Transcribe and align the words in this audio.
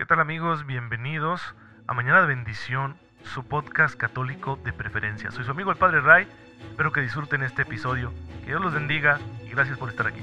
¿Qué 0.00 0.06
tal 0.06 0.18
amigos? 0.18 0.64
Bienvenidos 0.64 1.42
a 1.86 1.92
Mañana 1.92 2.22
de 2.22 2.28
Bendición, 2.28 2.96
su 3.22 3.44
podcast 3.44 3.96
católico 3.96 4.58
de 4.64 4.72
preferencia. 4.72 5.30
Soy 5.30 5.44
su 5.44 5.50
amigo 5.50 5.70
el 5.70 5.76
Padre 5.76 6.00
Ray, 6.00 6.26
espero 6.70 6.90
que 6.90 7.02
disfruten 7.02 7.42
este 7.42 7.62
episodio, 7.62 8.10
que 8.40 8.46
Dios 8.46 8.62
los 8.62 8.72
bendiga 8.72 9.20
y 9.44 9.50
gracias 9.50 9.76
por 9.76 9.90
estar 9.90 10.06
aquí. 10.06 10.22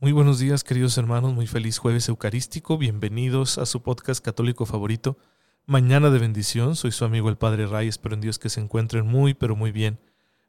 Muy 0.00 0.12
buenos 0.12 0.38
días 0.38 0.64
queridos 0.64 0.98
hermanos, 0.98 1.32
muy 1.32 1.46
feliz 1.46 1.78
jueves 1.78 2.10
eucarístico, 2.10 2.76
bienvenidos 2.76 3.56
a 3.56 3.64
su 3.64 3.82
podcast 3.82 4.22
católico 4.22 4.66
favorito, 4.66 5.16
Mañana 5.64 6.10
de 6.10 6.18
Bendición, 6.18 6.76
soy 6.76 6.92
su 6.92 7.06
amigo 7.06 7.30
el 7.30 7.38
Padre 7.38 7.66
Ray, 7.66 7.88
espero 7.88 8.16
en 8.16 8.20
Dios 8.20 8.38
que 8.38 8.50
se 8.50 8.60
encuentren 8.60 9.06
muy 9.06 9.32
pero 9.32 9.56
muy 9.56 9.72
bien 9.72 9.98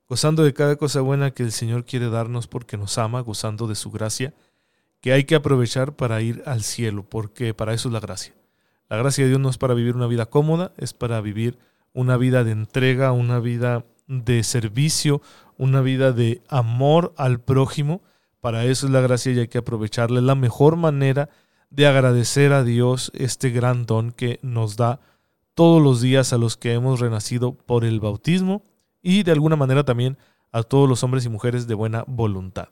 gozando 0.07 0.43
de 0.43 0.53
cada 0.53 0.75
cosa 0.75 1.01
buena 1.01 1.31
que 1.31 1.43
el 1.43 1.51
Señor 1.51 1.85
quiere 1.85 2.09
darnos 2.09 2.47
porque 2.47 2.77
nos 2.77 2.97
ama, 2.97 3.21
gozando 3.21 3.67
de 3.67 3.75
su 3.75 3.91
gracia, 3.91 4.33
que 5.01 5.13
hay 5.13 5.23
que 5.25 5.35
aprovechar 5.35 5.95
para 5.95 6.21
ir 6.21 6.43
al 6.45 6.63
cielo, 6.63 7.05
porque 7.07 7.53
para 7.53 7.73
eso 7.73 7.89
es 7.89 7.93
la 7.93 7.99
gracia. 7.99 8.33
La 8.89 8.97
gracia 8.97 9.23
de 9.23 9.29
Dios 9.29 9.39
no 9.39 9.49
es 9.49 9.57
para 9.57 9.73
vivir 9.73 9.95
una 9.95 10.07
vida 10.07 10.27
cómoda, 10.27 10.71
es 10.77 10.93
para 10.93 11.19
vivir 11.21 11.57
una 11.93 12.17
vida 12.17 12.43
de 12.43 12.51
entrega, 12.51 13.11
una 13.11 13.39
vida 13.39 13.85
de 14.07 14.43
servicio, 14.43 15.21
una 15.57 15.81
vida 15.81 16.11
de 16.11 16.41
amor 16.49 17.13
al 17.17 17.39
prójimo. 17.39 18.01
Para 18.41 18.65
eso 18.65 18.85
es 18.85 18.91
la 18.91 19.01
gracia 19.01 19.31
y 19.31 19.39
hay 19.39 19.47
que 19.47 19.57
aprovecharla. 19.57 20.19
Es 20.19 20.25
la 20.25 20.35
mejor 20.35 20.75
manera 20.75 21.29
de 21.71 21.87
agradecer 21.87 22.53
a 22.53 22.63
Dios 22.63 23.11
este 23.15 23.49
gran 23.49 23.85
don 23.85 24.11
que 24.11 24.39
nos 24.43 24.75
da 24.75 24.99
todos 25.55 25.81
los 25.81 26.01
días 26.01 26.33
a 26.33 26.37
los 26.37 26.57
que 26.57 26.73
hemos 26.73 26.99
renacido 26.99 27.53
por 27.55 27.85
el 27.85 27.99
bautismo 27.99 28.63
y 29.05 29.21
de 29.21 29.31
alguna 29.31 29.55
manera 29.55 29.85
también 29.85 30.17
a 30.51 30.63
todos 30.63 30.89
los 30.89 31.03
hombres 31.03 31.23
y 31.25 31.29
mujeres 31.29 31.67
de 31.67 31.75
buena 31.75 32.03
voluntad. 32.07 32.69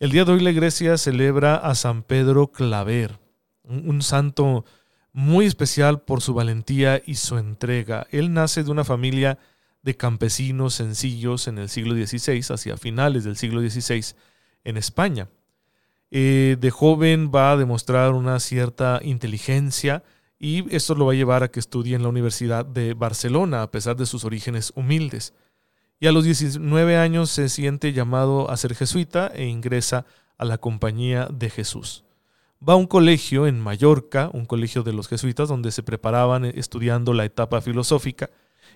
El 0.00 0.10
día 0.10 0.24
de 0.24 0.32
hoy 0.32 0.40
la 0.40 0.50
iglesia 0.50 0.96
celebra 0.96 1.56
a 1.56 1.74
San 1.74 2.02
Pedro 2.02 2.48
Claver, 2.48 3.18
un 3.62 4.00
santo 4.00 4.64
muy 5.12 5.44
especial 5.44 6.00
por 6.00 6.22
su 6.22 6.32
valentía 6.32 7.02
y 7.04 7.16
su 7.16 7.36
entrega. 7.36 8.06
Él 8.10 8.32
nace 8.32 8.64
de 8.64 8.70
una 8.70 8.84
familia 8.84 9.38
de 9.82 9.94
campesinos 9.94 10.72
sencillos 10.72 11.48
en 11.48 11.58
el 11.58 11.68
siglo 11.68 11.94
XVI, 11.94 12.40
hacia 12.54 12.78
finales 12.78 13.24
del 13.24 13.36
siglo 13.36 13.60
XVI, 13.60 14.16
en 14.64 14.78
España. 14.78 15.28
Eh, 16.10 16.56
de 16.58 16.70
joven 16.70 17.30
va 17.34 17.52
a 17.52 17.56
demostrar 17.58 18.14
una 18.14 18.40
cierta 18.40 19.00
inteligencia, 19.02 20.02
y 20.38 20.74
esto 20.74 20.94
lo 20.94 21.06
va 21.06 21.12
a 21.12 21.16
llevar 21.16 21.42
a 21.42 21.50
que 21.50 21.60
estudie 21.60 21.96
en 21.96 22.02
la 22.02 22.08
Universidad 22.08 22.66
de 22.66 22.94
Barcelona, 22.94 23.62
a 23.62 23.70
pesar 23.70 23.96
de 23.96 24.06
sus 24.06 24.24
orígenes 24.24 24.72
humildes. 24.74 25.32
Y 25.98 26.06
a 26.06 26.12
los 26.12 26.24
19 26.24 26.98
años 26.98 27.30
se 27.30 27.48
siente 27.48 27.92
llamado 27.92 28.50
a 28.50 28.56
ser 28.56 28.74
jesuita 28.74 29.28
e 29.28 29.46
ingresa 29.46 30.04
a 30.36 30.44
la 30.44 30.58
Compañía 30.58 31.28
de 31.32 31.48
Jesús. 31.48 32.04
Va 32.66 32.74
a 32.74 32.76
un 32.76 32.86
colegio 32.86 33.46
en 33.46 33.60
Mallorca, 33.60 34.30
un 34.32 34.44
colegio 34.44 34.82
de 34.82 34.92
los 34.92 35.08
jesuitas, 35.08 35.48
donde 35.48 35.70
se 35.70 35.82
preparaban 35.82 36.44
estudiando 36.44 37.14
la 37.14 37.24
etapa 37.24 37.60
filosófica, 37.60 38.30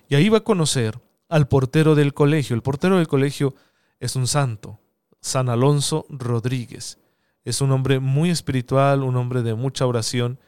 y 0.07 0.15
ahí 0.15 0.29
va 0.29 0.39
a 0.39 0.43
conocer 0.43 0.99
al 1.29 1.47
portero 1.47 1.95
del 1.95 2.13
colegio. 2.13 2.55
El 2.55 2.61
portero 2.61 2.97
del 2.97 3.07
colegio 3.07 3.55
es 3.99 4.15
un 4.15 4.27
santo, 4.27 4.79
San 5.19 5.49
Alonso 5.49 6.05
Rodríguez. 6.09 6.99
Es 7.43 7.61
un 7.61 7.71
hombre 7.71 7.99
muy 7.99 8.29
espiritual, 8.29 9.03
un 9.03 9.15
hombre 9.15 9.41
de 9.41 9.55
mucha 9.55 9.85
oración, 9.85 10.39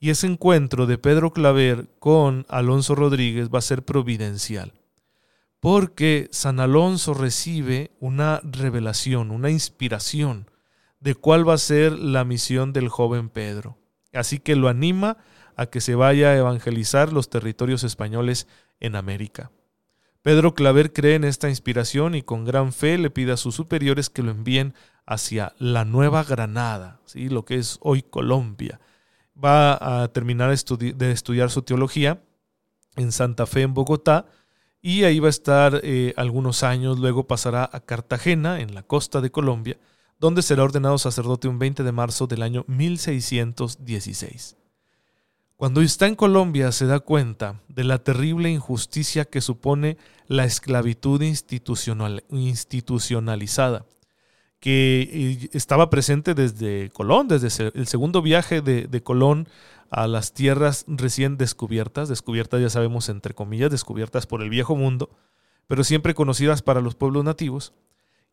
y 0.00 0.08
ese 0.08 0.26
encuentro 0.26 0.86
de 0.86 0.96
Pedro 0.96 1.30
Claver 1.30 1.88
con 1.98 2.46
Alonso 2.48 2.94
Rodríguez 2.94 3.50
va 3.54 3.58
a 3.58 3.62
ser 3.62 3.84
providencial. 3.84 4.72
Porque 5.60 6.28
San 6.32 6.58
Alonso 6.58 7.12
recibe 7.12 7.90
una 8.00 8.40
revelación, 8.42 9.30
una 9.30 9.50
inspiración 9.50 10.50
de 11.00 11.14
cuál 11.14 11.46
va 11.46 11.54
a 11.54 11.58
ser 11.58 11.92
la 11.92 12.24
misión 12.24 12.72
del 12.72 12.88
joven 12.88 13.28
Pedro. 13.28 13.76
Así 14.14 14.38
que 14.38 14.56
lo 14.56 14.68
anima 14.68 15.18
a 15.54 15.66
que 15.66 15.82
se 15.82 15.94
vaya 15.94 16.30
a 16.30 16.36
evangelizar 16.36 17.12
los 17.12 17.28
territorios 17.28 17.84
españoles 17.84 18.48
en 18.80 18.96
América. 18.96 19.50
Pedro 20.22 20.54
Claver 20.54 20.94
cree 20.94 21.14
en 21.14 21.24
esta 21.24 21.50
inspiración 21.50 22.14
y 22.14 22.22
con 22.22 22.46
gran 22.46 22.72
fe 22.72 22.96
le 22.96 23.10
pide 23.10 23.32
a 23.32 23.36
sus 23.36 23.54
superiores 23.54 24.08
que 24.08 24.22
lo 24.22 24.30
envíen 24.30 24.74
hacia 25.04 25.54
la 25.58 25.84
Nueva 25.84 26.24
Granada, 26.24 27.00
¿sí? 27.04 27.28
lo 27.28 27.44
que 27.44 27.56
es 27.56 27.78
hoy 27.82 28.02
Colombia, 28.02 28.80
va 29.42 30.02
a 30.02 30.08
terminar 30.08 30.50
de 30.50 31.12
estudiar 31.12 31.50
su 31.50 31.62
teología 31.62 32.22
en 32.96 33.12
Santa 33.12 33.46
Fe, 33.46 33.62
en 33.62 33.74
Bogotá, 33.74 34.26
y 34.82 35.04
ahí 35.04 35.20
va 35.20 35.26
a 35.26 35.30
estar 35.30 35.80
eh, 35.82 36.14
algunos 36.16 36.62
años, 36.62 36.98
luego 36.98 37.26
pasará 37.26 37.68
a 37.70 37.80
Cartagena, 37.80 38.60
en 38.60 38.74
la 38.74 38.82
costa 38.82 39.20
de 39.20 39.30
Colombia, 39.30 39.78
donde 40.18 40.42
será 40.42 40.64
ordenado 40.64 40.98
sacerdote 40.98 41.48
un 41.48 41.58
20 41.58 41.82
de 41.82 41.92
marzo 41.92 42.26
del 42.26 42.42
año 42.42 42.64
1616. 42.66 44.56
Cuando 45.56 45.82
está 45.82 46.06
en 46.06 46.14
Colombia 46.14 46.72
se 46.72 46.86
da 46.86 47.00
cuenta 47.00 47.60
de 47.68 47.84
la 47.84 47.98
terrible 47.98 48.48
injusticia 48.50 49.26
que 49.26 49.42
supone 49.42 49.98
la 50.26 50.44
esclavitud 50.44 51.20
institucional, 51.20 52.24
institucionalizada 52.30 53.84
que 54.60 55.08
eh, 55.10 55.48
estaba 55.52 55.90
presente 55.90 56.34
desde 56.34 56.90
Colón, 56.90 57.28
desde 57.28 57.72
el 57.74 57.86
segundo 57.86 58.22
viaje 58.22 58.60
de, 58.60 59.02
Colón 59.02 59.48
a 59.90 60.06
las 60.06 60.34
tierras 60.34 60.84
recién 60.86 61.36
descubiertas, 61.38 62.08
descubiertas 62.08 62.60
ya 62.60 62.70
sabemos 62.70 63.08
entre 63.08 63.34
comillas, 63.34 63.70
descubiertas 63.70 64.26
por 64.26 64.42
el 64.42 64.50
viejo 64.50 64.76
mundo, 64.76 65.10
pero 65.66 65.82
siempre 65.82 66.14
conocidas 66.14 66.62
para 66.62 66.80
los 66.80 66.94
pueblos 66.94 67.24
nativos. 67.24 67.72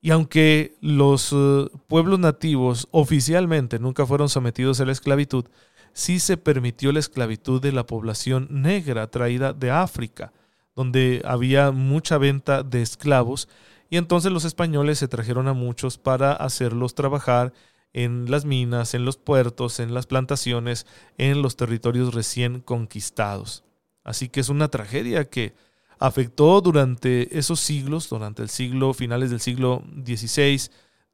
Y 0.01 0.11
aunque 0.11 0.77
los 0.81 1.33
eh, 1.33 1.67
pueblos 1.87 2.19
nativos 2.19 2.87
oficialmente 2.91 3.79
nunca 3.79 4.05
fueron 4.05 4.29
sometidos 4.29 4.79
a 4.79 4.85
la 4.85 4.91
esclavitud, 4.91 5.45
sí 5.93 6.19
se 6.19 6.37
permitió 6.37 6.91
la 6.91 6.99
esclavitud 6.99 7.61
de 7.61 7.71
la 7.71 7.85
población 7.87 8.47
negra 8.51 9.07
traída 9.07 9.53
de 9.53 9.71
África, 9.71 10.33
donde 10.75 11.23
había 11.25 11.71
mucha 11.71 12.19
venta 12.19 12.61
de 12.61 12.83
esclavos 12.83 13.47
y 13.89 13.97
entonces 13.97 14.31
los 14.31 14.45
españoles 14.45 14.99
se 14.99 15.07
trajeron 15.07 15.47
a 15.47 15.53
muchos 15.53 15.97
para 15.97 16.33
hacerlos 16.33 16.95
trabajar 16.95 17.53
en 17.93 18.29
las 18.29 18.45
minas, 18.45 18.93
en 18.93 19.05
los 19.05 19.17
puertos, 19.17 19.79
en 19.79 19.93
las 19.93 20.05
plantaciones, 20.05 20.85
en 21.17 21.41
los 21.41 21.55
territorios 21.55 22.13
recién 22.13 22.59
conquistados. 22.59 23.63
Así 24.03 24.29
que 24.29 24.39
es 24.39 24.49
una 24.49 24.67
tragedia 24.67 25.29
que 25.29 25.53
afectó 25.99 26.61
durante 26.61 27.37
esos 27.37 27.59
siglos, 27.59 28.09
durante 28.09 28.41
el 28.41 28.49
siglo, 28.49 28.93
finales 28.93 29.29
del 29.29 29.39
siglo 29.39 29.83
XVI, 30.05 30.69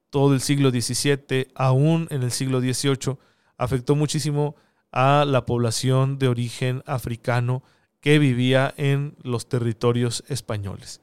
todo 0.09 0.33
el 0.33 0.41
siglo 0.41 0.71
XVII, 0.71 1.47
aún 1.55 2.07
en 2.11 2.23
el 2.23 2.31
siglo 2.31 2.59
XVIII, 2.59 3.17
afectó 3.57 3.95
muchísimo 3.95 4.55
a 4.91 5.25
la 5.25 5.45
población 5.45 6.19
de 6.19 6.27
origen 6.27 6.83
africano 6.85 7.63
que 7.99 8.19
vivía 8.19 8.73
en 8.77 9.15
los 9.23 9.47
territorios 9.47 10.23
españoles. 10.27 11.02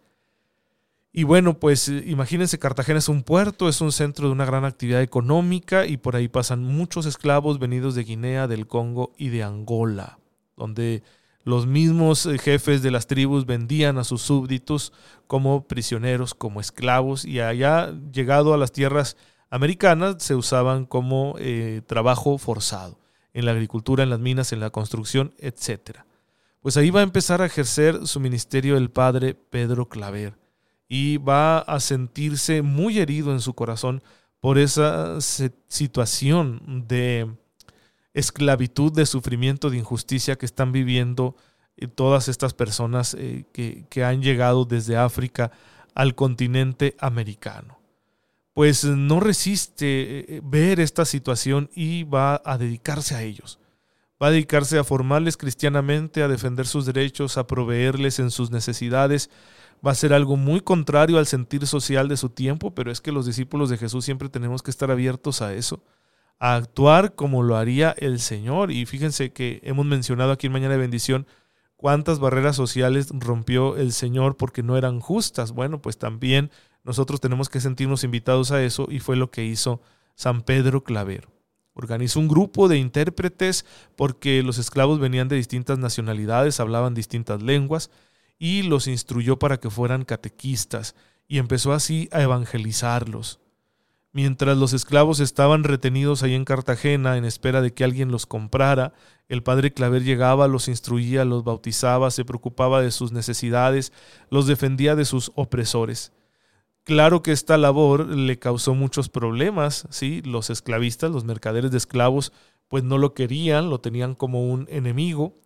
Y 1.13 1.25
bueno, 1.25 1.59
pues 1.59 1.89
eh, 1.89 2.05
imagínense, 2.07 2.59
Cartagena 2.59 3.01
es 3.01 3.09
un 3.09 3.23
puerto, 3.23 3.69
es 3.69 3.81
un 3.81 3.91
centro 3.91 4.27
de 4.27 4.33
una 4.33 4.45
gran 4.45 4.65
actividad 4.65 5.03
económica 5.03 5.85
y 5.87 5.97
por 5.97 6.15
ahí 6.15 6.29
pasan 6.29 6.63
muchos 6.63 7.05
esclavos 7.07 7.59
venidos 7.59 7.97
de 7.97 8.05
Guinea, 8.05 8.47
del 8.47 8.69
Congo 8.69 9.13
y 9.19 9.31
de 9.31 9.43
Angola, 9.43 10.21
donde 10.57 11.03
los 11.43 11.67
mismos 11.67 12.27
eh, 12.27 12.39
jefes 12.39 12.83
de 12.83 12.93
las 12.93 13.09
tribus 13.09 13.45
vendían 13.45 13.99
a 13.99 14.05
sus 14.05 14.23
súbditos 14.23 14.93
como 15.27 15.67
prisioneros, 15.67 16.35
como 16.35 16.61
esclavos 16.61 17.25
y 17.25 17.41
allá 17.41 17.93
llegado 18.13 18.55
a 18.55 18.59
las 18.59 18.71
tierras 18.71 19.17
americanas 19.51 20.23
se 20.23 20.37
usaban 20.37 20.87
como 20.87 21.35
eh, 21.41 21.83
trabajo 21.87 22.39
forzado 22.39 23.01
en 23.33 23.47
la 23.47 23.53
agricultura, 23.53 24.05
en 24.05 24.11
las 24.11 24.21
minas, 24.21 24.53
en 24.53 24.61
la 24.61 24.71
construcción, 24.71 25.35
etc. 25.39 26.01
Pues 26.61 26.77
ahí 26.77 26.91
va 26.91 27.01
a 27.01 27.05
empezar 27.05 27.43
a 27.43 27.47
ejercer 27.47 28.07
su 28.07 28.21
ministerio 28.21 28.77
el 28.77 28.91
padre 28.91 29.35
Pedro 29.35 29.89
Claver 29.89 30.40
y 30.93 31.19
va 31.19 31.61
a 31.61 31.79
sentirse 31.79 32.63
muy 32.63 32.99
herido 32.99 33.31
en 33.31 33.41
su 33.41 33.55
corazón 33.55 34.03
por 34.41 34.59
esa 34.59 35.21
situación 35.21 36.85
de 36.89 37.31
esclavitud, 38.13 38.93
de 38.93 39.07
sufrimiento, 39.07 39.71
de 39.71 39.79
injusticia 39.79 40.37
que 40.37 40.47
están 40.47 40.73
viviendo 40.73 41.37
eh, 41.77 41.87
todas 41.87 42.27
estas 42.27 42.55
personas 42.55 43.15
eh, 43.15 43.45
que, 43.53 43.87
que 43.89 44.03
han 44.03 44.21
llegado 44.21 44.65
desde 44.65 44.97
África 44.97 45.53
al 45.95 46.17
continente 46.17 46.97
americano. 46.99 47.79
Pues 48.53 48.85
no 48.85 49.21
resiste 49.21 50.37
eh, 50.39 50.41
ver 50.43 50.81
esta 50.81 51.05
situación 51.05 51.71
y 51.73 52.03
va 52.03 52.43
a 52.45 52.59
dedicarse 52.59 53.15
a 53.15 53.23
ellos. 53.23 53.61
Va 54.21 54.27
a 54.27 54.33
dedicarse 54.33 54.77
a 54.77 54.83
formarles 54.83 55.37
cristianamente, 55.37 56.25
a 56.25 56.29
defender 56.29 56.67
sus 56.67 56.85
derechos, 56.85 57.39
a 57.39 57.47
proveerles 57.47 58.19
en 58.19 58.33
sus 58.33 58.51
necesidades 58.51 59.31
va 59.87 59.93
a 59.93 59.95
ser 59.95 60.13
algo 60.13 60.37
muy 60.37 60.61
contrario 60.61 61.19
al 61.19 61.27
sentir 61.27 61.67
social 61.67 62.09
de 62.09 62.17
su 62.17 62.31
tiempo, 62.31 62.75
pero 62.75 62.91
es 62.91 63.01
que 63.01 63.13
los 63.13 63.27
discípulos 63.27 63.71
de 63.71 63.79
Jesús 63.79 64.05
siempre 64.05 64.29
tenemos 64.29 64.63
que 64.63 64.71
estar 64.71 64.91
abiertos 64.91 65.43
a 65.43 65.55
eso, 65.55 65.83
a 66.39 66.57
actuar 66.57 67.15
como 67.15 67.43
lo 67.43 67.57
haría 67.57 67.95
el 67.99 68.21
Señor. 68.21 68.71
Y 68.71 68.87
fíjense 68.87 69.33
que 69.33 69.61
hemos 69.63 69.87
mencionado 69.87 70.33
aquí 70.33 70.47
en 70.47 70.53
Mañana 70.53 70.75
de 70.75 70.81
Bendición 70.81 71.27
¿Cuántas 71.81 72.19
barreras 72.19 72.57
sociales 72.57 73.09
rompió 73.11 73.79
el 73.79 73.93
Señor 73.93 74.37
porque 74.37 74.63
no 74.63 74.77
eran 74.77 75.01
justas? 75.01 75.53
Bueno, 75.53 75.81
pues 75.81 75.97
también 75.97 76.51
nosotros 76.85 77.23
tenemos 77.23 77.49
que 77.49 77.59
sentirnos 77.59 78.05
invitados 78.05 78.51
a 78.51 78.63
eso 78.63 78.87
y 78.91 78.99
fue 78.99 79.17
lo 79.17 79.31
que 79.31 79.47
hizo 79.47 79.81
San 80.15 80.43
Pedro 80.43 80.85
Clavero. 80.85 81.31
Organizó 81.73 82.21
un 82.21 82.29
grupo 82.29 82.69
de 82.69 82.77
intérpretes 82.77 83.65
porque 83.97 84.43
los 84.43 84.59
esclavos 84.59 85.01
venían 85.01 85.29
de 85.29 85.37
distintas 85.37 85.79
nacionalidades, 85.79 86.61
hablaban 86.61 86.93
distintas 86.93 87.41
lenguas 87.43 87.91
y 88.41 88.63
los 88.63 88.89
instruyó 88.89 89.39
para 89.39 89.61
que 89.61 89.71
fueran 89.71 90.05
catequistas 90.05 90.97
y 91.29 91.39
empezó 91.39 91.73
así 91.73 92.09
a 92.11 92.23
evangelizarlos. 92.23 93.39
Mientras 94.13 94.57
los 94.57 94.73
esclavos 94.73 95.21
estaban 95.21 95.63
retenidos 95.63 96.25
ahí 96.25 96.35
en 96.35 96.47
Cartagena 96.47 97.17
en 97.17 97.25
espera 97.25 97.61
de 97.61 97.73
que 97.75 97.85
alguien 97.85 98.11
los 98.11 98.27
comprara, 98.27 98.95
el 99.29 99.45
padre 99.45 99.73
Claver 99.73 100.03
llegaba, 100.03 100.49
los 100.49 100.67
instruía, 100.67 101.25
los 101.25 101.45
bautizaba, 101.45 102.11
se 102.11 102.25
preocupaba 102.25 102.81
de 102.81 102.91
sus 102.91 103.13
necesidades, 103.13 103.93
los 104.31 104.49
defendía 104.49 104.97
de 104.97 105.05
sus 105.05 105.31
opresores. 105.37 106.13
Claro 106.83 107.23
que 107.23 107.33
esta 107.33 107.59
labor 107.59 108.09
le 108.09 108.39
causó 108.39 108.75
muchos 108.75 109.11
problemas, 109.11 109.87
¿sí? 109.91 110.23
Los 110.23 110.49
esclavistas, 110.49 111.11
los 111.11 111.25
mercaderes 111.25 111.71
de 111.71 111.77
esclavos, 111.77 112.33
pues 112.69 112.85
no 112.85 112.97
lo 112.97 113.13
querían, 113.13 113.69
lo 113.69 113.81
tenían 113.81 114.15
como 114.15 114.51
un 114.51 114.67
enemigo. 114.71 115.37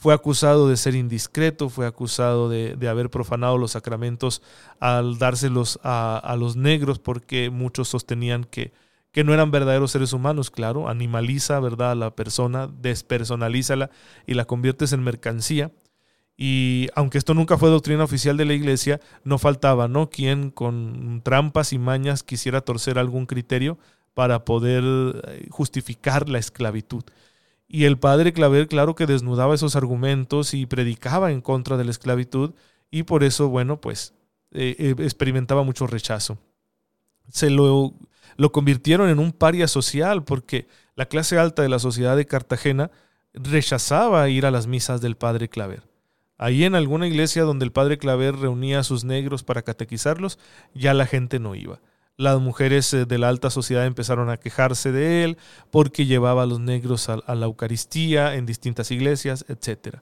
Fue 0.00 0.14
acusado 0.14 0.66
de 0.66 0.78
ser 0.78 0.94
indiscreto, 0.94 1.68
fue 1.68 1.86
acusado 1.86 2.48
de, 2.48 2.88
haber 2.88 3.10
profanado 3.10 3.58
los 3.58 3.72
sacramentos 3.72 4.40
al 4.78 5.18
dárselos 5.18 5.78
a, 5.82 6.16
a 6.16 6.36
los 6.36 6.56
negros, 6.56 6.98
porque 6.98 7.50
muchos 7.50 7.88
sostenían 7.88 8.44
que, 8.44 8.72
que 9.12 9.24
no 9.24 9.34
eran 9.34 9.50
verdaderos 9.50 9.90
seres 9.90 10.14
humanos, 10.14 10.50
claro, 10.50 10.88
animaliza, 10.88 11.60
¿verdad?, 11.60 11.90
a 11.90 11.96
la 11.96 12.16
persona, 12.16 12.66
despersonalízala 12.66 13.90
y 14.26 14.32
la 14.32 14.46
conviertes 14.46 14.94
en 14.94 15.02
mercancía. 15.02 15.70
Y 16.34 16.88
aunque 16.94 17.18
esto 17.18 17.34
nunca 17.34 17.58
fue 17.58 17.68
doctrina 17.68 18.02
oficial 18.02 18.38
de 18.38 18.46
la 18.46 18.54
iglesia, 18.54 19.02
no 19.22 19.36
faltaba, 19.36 19.86
¿no? 19.86 20.08
Quien 20.08 20.50
con 20.50 21.20
trampas 21.22 21.74
y 21.74 21.78
mañas 21.78 22.22
quisiera 22.22 22.62
torcer 22.62 22.98
algún 22.98 23.26
criterio 23.26 23.78
para 24.14 24.46
poder 24.46 24.82
eh, 25.28 25.46
justificar 25.50 26.30
la 26.30 26.38
esclavitud. 26.38 27.04
Y 27.72 27.84
el 27.84 28.00
padre 28.00 28.32
Claver, 28.32 28.66
claro 28.66 28.96
que 28.96 29.06
desnudaba 29.06 29.54
esos 29.54 29.76
argumentos 29.76 30.54
y 30.54 30.66
predicaba 30.66 31.30
en 31.30 31.40
contra 31.40 31.76
de 31.76 31.84
la 31.84 31.92
esclavitud, 31.92 32.54
y 32.90 33.04
por 33.04 33.22
eso, 33.22 33.48
bueno, 33.48 33.80
pues 33.80 34.12
eh, 34.50 34.74
eh, 34.76 34.94
experimentaba 34.98 35.62
mucho 35.62 35.86
rechazo. 35.86 36.36
Se 37.28 37.48
lo, 37.48 37.94
lo 38.36 38.50
convirtieron 38.50 39.08
en 39.08 39.20
un 39.20 39.30
paria 39.30 39.68
social 39.68 40.24
porque 40.24 40.66
la 40.96 41.06
clase 41.06 41.38
alta 41.38 41.62
de 41.62 41.68
la 41.68 41.78
sociedad 41.78 42.16
de 42.16 42.26
Cartagena 42.26 42.90
rechazaba 43.34 44.28
ir 44.28 44.46
a 44.46 44.50
las 44.50 44.66
misas 44.66 45.00
del 45.00 45.16
padre 45.16 45.48
Claver. 45.48 45.84
Ahí 46.38 46.64
en 46.64 46.74
alguna 46.74 47.06
iglesia 47.06 47.44
donde 47.44 47.66
el 47.66 47.70
padre 47.70 47.98
Claver 47.98 48.34
reunía 48.34 48.80
a 48.80 48.84
sus 48.84 49.04
negros 49.04 49.44
para 49.44 49.62
catequizarlos, 49.62 50.40
ya 50.74 50.92
la 50.92 51.06
gente 51.06 51.38
no 51.38 51.54
iba. 51.54 51.78
Las 52.20 52.38
mujeres 52.38 52.92
eh, 52.92 53.06
de 53.06 53.16
la 53.16 53.30
alta 53.30 53.48
sociedad 53.48 53.86
empezaron 53.86 54.28
a 54.28 54.36
quejarse 54.36 54.92
de 54.92 55.24
él 55.24 55.38
porque 55.70 56.04
llevaba 56.04 56.42
a 56.42 56.46
los 56.46 56.60
negros 56.60 57.08
a, 57.08 57.34
la 57.34 57.46
Eucaristía 57.46 58.34
en 58.34 58.44
distintas 58.44 58.90
iglesias, 58.90 59.46
etc. 59.48 60.00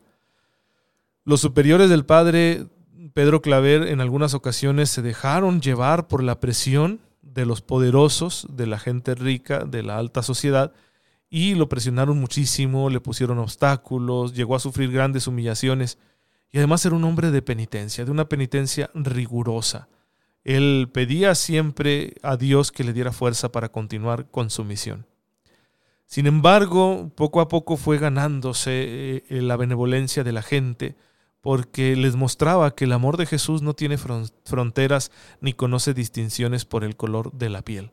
Los 1.24 1.40
superiores 1.40 1.88
del 1.88 2.04
padre 2.04 2.66
Pedro 3.14 3.40
Claver 3.40 3.86
en 3.86 4.00
algunas 4.00 4.34
ocasiones 4.34 4.90
se 4.90 5.00
dejaron 5.00 5.60
llevar 5.60 6.08
por 6.08 6.24
la 6.24 6.40
presión 6.40 6.98
de 7.22 7.46
los 7.46 7.62
poderosos, 7.62 8.48
de 8.50 8.66
la 8.66 8.80
gente 8.80 9.14
rica, 9.14 9.60
de 9.60 9.84
la 9.84 9.96
alta 9.96 10.24
sociedad, 10.24 10.72
y 11.30 11.54
lo 11.54 11.68
presionaron 11.68 12.18
muchísimo, 12.18 12.90
le 12.90 12.98
pusieron 12.98 13.38
obstáculos, 13.38 14.34
llegó 14.34 14.56
a 14.56 14.60
sufrir 14.60 14.90
grandes 14.90 15.28
humillaciones 15.28 15.98
y 16.50 16.58
además 16.58 16.84
era 16.84 16.96
un 16.96 17.04
hombre 17.04 17.30
de 17.30 17.42
penitencia, 17.42 18.04
de 18.04 18.10
una 18.10 18.28
penitencia 18.28 18.90
rigurosa. 18.92 19.86
Él 20.48 20.88
pedía 20.90 21.34
siempre 21.34 22.14
a 22.22 22.38
Dios 22.38 22.72
que 22.72 22.82
le 22.82 22.94
diera 22.94 23.12
fuerza 23.12 23.52
para 23.52 23.68
continuar 23.68 24.30
con 24.30 24.48
su 24.48 24.64
misión. 24.64 25.04
Sin 26.06 26.26
embargo, 26.26 27.12
poco 27.14 27.42
a 27.42 27.48
poco 27.48 27.76
fue 27.76 27.98
ganándose 27.98 28.70
eh, 29.28 29.42
la 29.42 29.58
benevolencia 29.58 30.24
de 30.24 30.32
la 30.32 30.40
gente, 30.40 30.96
porque 31.42 31.96
les 31.96 32.16
mostraba 32.16 32.74
que 32.74 32.86
el 32.86 32.94
amor 32.94 33.18
de 33.18 33.26
Jesús 33.26 33.60
no 33.60 33.74
tiene 33.74 33.98
fronteras 33.98 35.12
ni 35.42 35.52
conoce 35.52 35.92
distinciones 35.92 36.64
por 36.64 36.82
el 36.82 36.96
color 36.96 37.30
de 37.34 37.50
la 37.50 37.60
piel. 37.60 37.90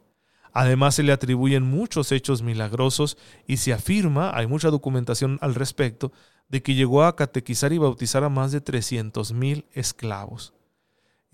Además 0.53 0.95
se 0.95 1.03
le 1.03 1.11
atribuyen 1.11 1.63
muchos 1.63 2.13
hechos 2.13 2.41
milagrosos 2.41 3.17
y 3.45 3.57
se 3.57 3.73
afirma, 3.73 4.31
hay 4.33 4.47
mucha 4.47 4.69
documentación 4.69 5.39
al 5.41 5.55
respecto, 5.55 6.13
de 6.47 6.63
que 6.63 6.73
llegó 6.73 7.03
a 7.03 7.17
catequizar 7.17 7.73
y 7.73 7.79
bautizar 7.79 8.23
a 8.23 8.29
más 8.29 8.53
de 8.53 8.63
300.000 8.63 9.65
esclavos. 9.73 10.53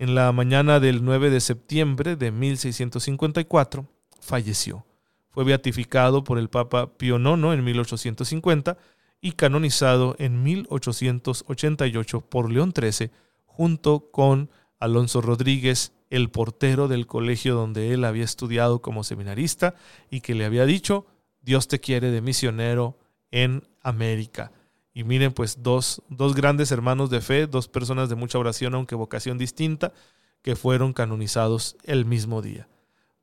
En 0.02 0.16
la 0.16 0.32
mañana 0.32 0.80
del 0.80 1.04
9 1.04 1.30
de 1.30 1.40
septiembre 1.40 2.16
de 2.16 2.32
1654 2.32 3.86
falleció. 4.18 4.84
Fue 5.30 5.44
beatificado 5.44 6.24
por 6.24 6.40
el 6.40 6.50
Papa 6.50 6.92
Pío 6.96 7.20
IX 7.20 7.54
en 7.54 7.62
1850 7.62 8.78
y 9.20 9.30
canonizado 9.30 10.16
en 10.18 10.42
1888 10.42 12.20
por 12.22 12.50
León 12.50 12.72
XIII 12.76 13.12
junto 13.46 14.10
con 14.10 14.50
Alonso 14.80 15.20
Rodríguez, 15.20 15.92
el 16.10 16.30
portero 16.30 16.88
del 16.88 17.06
colegio 17.06 17.54
donde 17.54 17.94
él 17.94 18.04
había 18.04 18.24
estudiado 18.24 18.82
como 18.82 19.04
seminarista 19.04 19.76
y 20.10 20.20
que 20.20 20.34
le 20.34 20.44
había 20.44 20.66
dicho, 20.66 21.06
Dios 21.42 21.68
te 21.68 21.78
quiere 21.78 22.10
de 22.10 22.22
misionero 22.22 22.98
en 23.30 23.68
América. 23.80 24.50
Y 24.94 25.04
miren, 25.04 25.32
pues 25.32 25.62
dos, 25.62 26.02
dos 26.08 26.34
grandes 26.34 26.70
hermanos 26.70 27.10
de 27.10 27.20
fe, 27.20 27.46
dos 27.46 27.68
personas 27.68 28.08
de 28.08 28.14
mucha 28.14 28.38
oración, 28.38 28.74
aunque 28.74 28.94
vocación 28.94 29.38
distinta, 29.38 29.92
que 30.42 30.56
fueron 30.56 30.92
canonizados 30.92 31.76
el 31.84 32.04
mismo 32.04 32.42
día. 32.42 32.68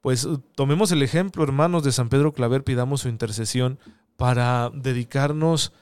Pues 0.01 0.25
uh, 0.25 0.39
tomemos 0.55 0.91
el 0.91 1.03
ejemplo, 1.03 1.43
hermanos, 1.43 1.83
de 1.83 1.91
San 1.91 2.09
Pedro 2.09 2.33
Claver, 2.33 2.63
pidamos 2.63 3.01
su 3.01 3.09
intercesión 3.09 3.77
para 4.17 4.71
dedicarnos 4.73 5.73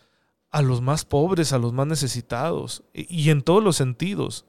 a 0.50 0.62
los 0.62 0.82
más 0.82 1.06
pobres, 1.06 1.54
a 1.54 1.60
los 1.60 1.74
más 1.74 1.88
necesitados, 1.88 2.84
y 2.94 3.30
en 3.30 3.42
todos 3.42 3.64
los 3.64 3.76
sentidos. 3.76 4.46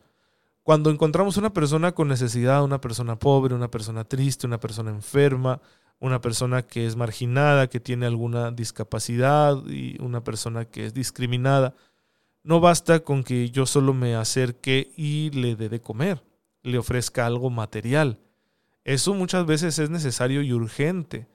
Cuando 0.62 0.90
encontramos 0.90 1.36
una 1.36 1.52
persona 1.52 1.92
con 1.92 2.08
necesidad, 2.08 2.62
una 2.62 2.80
persona 2.80 3.18
pobre, 3.18 3.54
una 3.54 3.70
persona 3.70 4.04
triste, 4.04 4.46
una 4.46 4.60
persona 4.60 4.90
enferma, 4.90 5.60
una 6.00 6.20
persona 6.20 6.62
que 6.62 6.86
es 6.86 6.96
marginada, 6.96 7.68
que 7.68 7.80
tiene 7.80 8.06
alguna 8.06 8.50
discapacidad 8.50 9.56
y 9.66 10.00
una 10.00 10.22
persona 10.22 10.64
que 10.64 10.86
es 10.86 10.94
discriminada. 10.94 11.74
No 12.42 12.60
basta 12.60 13.00
con 13.00 13.24
que 13.24 13.50
yo 13.50 13.66
solo 13.66 13.94
me 13.94 14.14
acerque 14.14 14.92
y 14.96 15.30
le 15.30 15.56
dé 15.56 15.68
de 15.68 15.80
comer, 15.80 16.22
le 16.62 16.78
ofrezca 16.78 17.26
algo 17.26 17.50
material. 17.50 18.18
Eso 18.84 19.12
muchas 19.12 19.44
veces 19.44 19.78
es 19.78 19.90
necesario 19.90 20.42
y 20.42 20.52
urgente, 20.52 21.26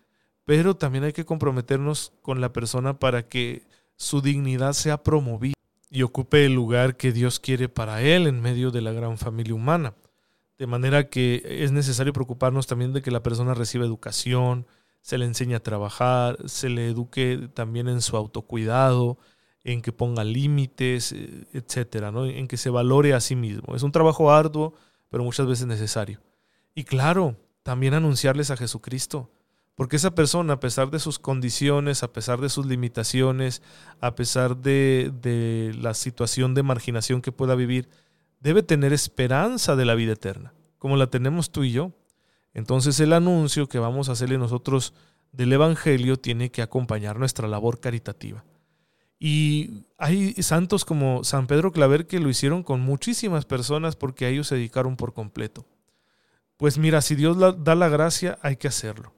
pero 0.45 0.75
también 0.75 1.03
hay 1.03 1.13
que 1.13 1.25
comprometernos 1.25 2.13
con 2.21 2.41
la 2.41 2.51
persona 2.53 2.97
para 2.99 3.27
que 3.27 3.63
su 3.95 4.21
dignidad 4.21 4.73
sea 4.73 5.03
promovida 5.03 5.53
y 5.89 6.01
ocupe 6.01 6.45
el 6.45 6.53
lugar 6.53 6.97
que 6.97 7.11
Dios 7.11 7.39
quiere 7.39 7.69
para 7.69 8.01
él 8.01 8.25
en 8.25 8.41
medio 8.41 8.71
de 8.71 8.81
la 8.81 8.91
gran 8.91 9.17
familia 9.17 9.53
humana. 9.53 9.93
De 10.63 10.67
manera 10.67 11.09
que 11.09 11.43
es 11.45 11.73
necesario 11.73 12.13
preocuparnos 12.13 12.67
también 12.67 12.93
de 12.93 13.01
que 13.01 13.11
la 13.11 13.21
persona 13.21 13.53
reciba 13.53 13.83
educación, 13.83 14.65
se 15.01 15.17
le 15.17 15.25
enseñe 15.25 15.55
a 15.55 15.59
trabajar, 15.59 16.37
se 16.45 16.69
le 16.69 16.87
eduque 16.87 17.49
también 17.53 17.89
en 17.89 17.99
su 17.99 18.15
autocuidado, 18.15 19.17
en 19.65 19.81
que 19.81 19.91
ponga 19.91 20.23
límites, 20.23 21.11
eh, 21.11 21.47
etcétera, 21.51 22.13
¿no? 22.13 22.25
en 22.25 22.47
que 22.47 22.55
se 22.55 22.69
valore 22.69 23.13
a 23.13 23.19
sí 23.19 23.35
mismo. 23.35 23.75
Es 23.75 23.83
un 23.83 23.91
trabajo 23.91 24.31
arduo, 24.31 24.73
pero 25.09 25.25
muchas 25.25 25.47
veces 25.47 25.67
necesario. 25.67 26.21
Y 26.73 26.85
claro, 26.85 27.35
también 27.63 27.93
anunciarles 27.93 28.49
a 28.49 28.55
Jesucristo, 28.55 29.29
porque 29.75 29.97
esa 29.97 30.15
persona, 30.15 30.53
a 30.53 30.59
pesar 30.61 30.91
de 30.91 30.99
sus 30.99 31.19
condiciones, 31.19 32.03
a 32.03 32.13
pesar 32.13 32.39
de 32.39 32.47
sus 32.47 32.65
limitaciones, 32.65 33.61
a 33.99 34.15
pesar 34.15 34.55
de, 34.55 35.11
de 35.21 35.73
la 35.77 35.93
situación 35.93 36.53
de 36.53 36.63
marginación 36.63 37.21
que 37.21 37.33
pueda 37.33 37.53
vivir, 37.53 37.89
debe 38.43 38.61
tener 38.61 38.91
esperanza 38.91 39.75
de 39.75 39.85
la 39.85 39.95
vida 39.95 40.13
eterna, 40.13 40.53
como 40.77 40.97
la 40.97 41.07
tenemos 41.07 41.51
tú 41.51 41.63
y 41.63 41.71
yo. 41.71 41.93
Entonces 42.53 42.99
el 42.99 43.13
anuncio 43.13 43.67
que 43.67 43.79
vamos 43.79 44.09
a 44.09 44.11
hacerle 44.11 44.37
nosotros 44.37 44.93
del 45.31 45.53
Evangelio 45.53 46.17
tiene 46.17 46.51
que 46.51 46.61
acompañar 46.61 47.17
nuestra 47.17 47.47
labor 47.47 47.79
caritativa. 47.79 48.43
Y 49.17 49.85
hay 49.97 50.33
santos 50.43 50.83
como 50.83 51.23
San 51.23 51.47
Pedro 51.47 51.71
Claver 51.71 52.05
que 52.05 52.19
lo 52.19 52.29
hicieron 52.29 52.63
con 52.63 52.81
muchísimas 52.81 53.45
personas 53.45 53.95
porque 53.95 54.25
a 54.25 54.29
ellos 54.29 54.47
se 54.47 54.55
dedicaron 54.55 54.97
por 54.97 55.13
completo. 55.13 55.65
Pues 56.57 56.77
mira, 56.77 57.01
si 57.01 57.15
Dios 57.15 57.37
da 57.39 57.75
la 57.75 57.87
gracia, 57.87 58.37
hay 58.41 58.57
que 58.57 58.67
hacerlo. 58.67 59.13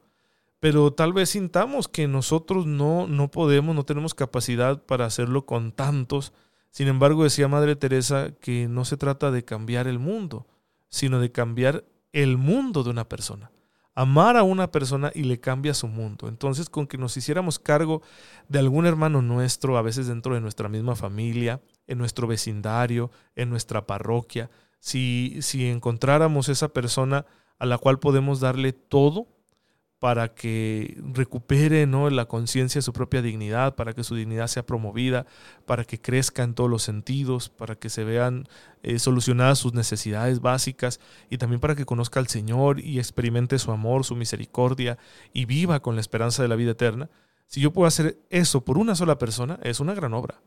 Pero 0.60 0.94
tal 0.94 1.14
vez 1.14 1.32
sintamos 1.32 1.88
que 1.88 2.08
nosotros 2.08 2.68
no, 2.68 3.08
no 3.08 3.32
podemos, 3.32 3.76
no 3.76 3.84
tenemos 3.84 4.14
capacidad 4.14 4.84
para 4.86 5.06
hacerlo 5.06 5.48
con 5.48 5.72
tantos, 5.72 6.32
sin 6.76 6.90
embargo, 6.90 7.24
decía 7.24 7.48
Madre 7.48 7.78
Teresa 7.78 8.34
que 8.42 8.68
no 8.68 8.84
se 8.84 8.98
trata 8.98 9.32
de 9.32 9.46
cambiar 9.46 9.88
el 9.88 9.98
mundo, 9.98 10.46
sino 10.90 11.22
de 11.22 11.32
cambiar 11.32 11.86
el 12.12 12.36
mundo 12.36 12.84
de 12.84 12.90
una 12.90 13.08
persona. 13.08 13.50
Amar 13.94 14.36
a 14.36 14.44
una 14.44 14.74
persona 14.74 15.10
y 15.16 15.24
le 15.24 15.40
cambia 15.40 15.74
su 15.74 15.88
mundo. 15.88 16.28
Entonces, 16.28 16.70
con 16.70 16.86
que 16.86 16.98
nos 16.98 17.16
hiciéramos 17.16 17.60
cargo 17.60 18.02
de 18.50 18.60
algún 18.60 18.86
hermano 18.86 19.22
nuestro, 19.22 19.78
a 19.78 19.82
veces 19.82 20.08
dentro 20.08 20.34
de 20.34 20.42
nuestra 20.42 20.68
misma 20.68 20.98
familia, 20.98 21.62
en 21.88 21.98
nuestro 21.98 22.28
vecindario, 22.28 23.10
en 23.38 23.50
nuestra 23.50 23.88
parroquia, 23.88 24.50
si, 24.78 25.38
si 25.40 25.70
encontráramos 25.70 26.50
esa 26.50 26.68
persona 26.68 27.26
a 27.58 27.66
la 27.66 27.78
cual 27.78 28.00
podemos 28.00 28.42
darle 28.42 28.74
todo 28.74 29.28
para 30.00 30.34
que 30.34 30.98
recupere 31.14 31.88
¿no? 31.88 32.10
la 32.10 32.26
conciencia 32.26 32.80
de 32.80 32.84
su 32.84 32.94
propia 32.94 33.22
dignidad, 33.22 33.76
para 33.76 33.94
que 33.94 34.04
su 34.04 34.16
dignidad 34.16 34.48
sea 34.48 34.66
promovida, 34.66 35.26
para 35.66 35.86
que 35.86 36.00
crezca 36.00 36.44
en 36.44 36.54
todos 36.54 36.70
los 36.70 36.84
sentidos, 36.84 37.50
para 37.50 37.76
que 37.76 37.90
se 37.90 38.04
vean 38.04 38.48
eh, 38.84 39.00
solucionadas 39.00 39.60
sus 39.60 39.74
necesidades 39.74 40.42
básicas 40.42 41.00
y 41.30 41.38
también 41.38 41.60
para 41.60 41.76
que 41.76 41.86
conozca 41.86 42.20
al 42.20 42.28
Señor 42.28 42.82
y 42.82 43.00
experimente 43.00 43.58
su 43.58 43.72
amor, 43.72 44.04
su 44.04 44.16
misericordia 44.16 44.98
y 45.34 45.46
viva 45.46 45.80
con 45.80 45.96
la 45.96 46.02
esperanza 46.02 46.44
de 46.44 46.50
la 46.50 46.56
vida 46.56 46.72
eterna. 46.72 47.10
Si 47.48 47.62
yo 47.62 47.72
puedo 47.72 47.88
hacer 47.88 48.20
eso 48.30 48.66
por 48.66 48.78
una 48.78 48.96
sola 48.96 49.18
persona, 49.18 49.60
es 49.64 49.80
una 49.80 49.94
gran 49.94 50.14
obra. 50.14 50.42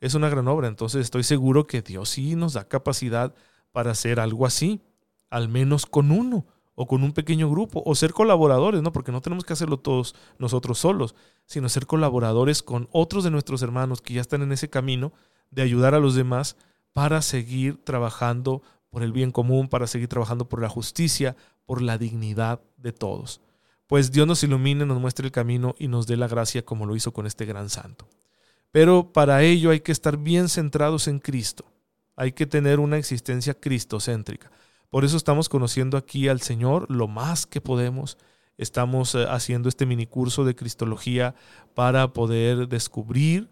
Es 0.00 0.14
una 0.14 0.28
gran 0.28 0.48
obra. 0.48 0.68
Entonces 0.68 1.02
estoy 1.02 1.22
seguro 1.22 1.66
que 1.66 1.82
Dios 1.82 2.08
sí 2.08 2.34
nos 2.34 2.54
da 2.54 2.66
capacidad 2.66 3.34
para 3.72 3.92
hacer 3.92 4.18
algo 4.18 4.46
así, 4.46 4.80
al 5.28 5.48
menos 5.48 5.86
con 5.86 6.10
uno 6.10 6.46
o 6.80 6.86
con 6.86 7.02
un 7.02 7.12
pequeño 7.12 7.50
grupo 7.50 7.82
o 7.84 7.94
ser 7.94 8.14
colaboradores, 8.14 8.80
¿no? 8.80 8.90
Porque 8.90 9.12
no 9.12 9.20
tenemos 9.20 9.44
que 9.44 9.52
hacerlo 9.52 9.76
todos 9.76 10.14
nosotros 10.38 10.78
solos, 10.78 11.14
sino 11.44 11.68
ser 11.68 11.84
colaboradores 11.84 12.62
con 12.62 12.88
otros 12.90 13.22
de 13.22 13.30
nuestros 13.30 13.60
hermanos 13.60 14.00
que 14.00 14.14
ya 14.14 14.22
están 14.22 14.40
en 14.40 14.50
ese 14.50 14.70
camino 14.70 15.12
de 15.50 15.60
ayudar 15.60 15.94
a 15.94 15.98
los 15.98 16.14
demás 16.14 16.56
para 16.94 17.20
seguir 17.20 17.76
trabajando 17.84 18.62
por 18.88 19.02
el 19.02 19.12
bien 19.12 19.30
común, 19.30 19.68
para 19.68 19.86
seguir 19.86 20.08
trabajando 20.08 20.48
por 20.48 20.62
la 20.62 20.70
justicia, 20.70 21.36
por 21.66 21.82
la 21.82 21.98
dignidad 21.98 22.62
de 22.78 22.94
todos. 22.94 23.42
Pues 23.86 24.10
Dios 24.10 24.26
nos 24.26 24.42
ilumine, 24.42 24.86
nos 24.86 25.02
muestre 25.02 25.26
el 25.26 25.32
camino 25.32 25.74
y 25.78 25.88
nos 25.88 26.06
dé 26.06 26.16
la 26.16 26.28
gracia 26.28 26.64
como 26.64 26.86
lo 26.86 26.96
hizo 26.96 27.12
con 27.12 27.26
este 27.26 27.44
gran 27.44 27.68
santo. 27.68 28.08
Pero 28.72 29.12
para 29.12 29.42
ello 29.42 29.68
hay 29.68 29.80
que 29.80 29.92
estar 29.92 30.16
bien 30.16 30.48
centrados 30.48 31.08
en 31.08 31.18
Cristo 31.18 31.66
hay 32.20 32.32
que 32.32 32.44
tener 32.44 32.80
una 32.80 32.98
existencia 32.98 33.54
cristocéntrica. 33.54 34.52
Por 34.90 35.04
eso 35.04 35.16
estamos 35.16 35.48
conociendo 35.48 35.96
aquí 35.96 36.28
al 36.28 36.40
Señor 36.40 36.90
lo 36.90 37.06
más 37.06 37.46
que 37.46 37.60
podemos. 37.60 38.18
Estamos 38.58 39.14
eh, 39.14 39.24
haciendo 39.28 39.68
este 39.68 39.86
mini 39.86 40.06
curso 40.06 40.44
de 40.44 40.56
Cristología 40.56 41.34
para 41.74 42.12
poder 42.12 42.68
descubrir 42.68 43.48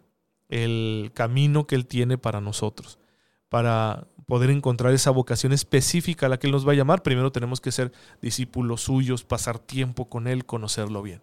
el 0.49 1.13
camino 1.15 1.67
que 1.67 1.77
Él 1.77 1.87
tiene 1.87 2.19
para 2.19 2.41
nosotros, 2.41 2.99
para 3.49 4.09
poder 4.27 4.51
encontrar 4.51 4.93
esa 4.93 5.11
vocación 5.11 5.53
específica 5.53 6.27
a 6.27 6.29
la 6.29 6.39
que 6.39 6.49
Él 6.49 6.53
nos 6.53 6.67
va 6.67 6.73
a 6.73 6.77
llamar. 6.77 7.05
Primero 7.05 7.31
tenemos 7.31 7.61
que 7.61 7.73
ser 7.73 7.93
discípulos 8.21 8.83
suyos, 8.83 9.25
pasar 9.25 9.61
tiempo 9.61 10.09
con 10.09 10.27
Él, 10.27 10.45
conocerlo 10.45 11.03
bien. 11.03 11.23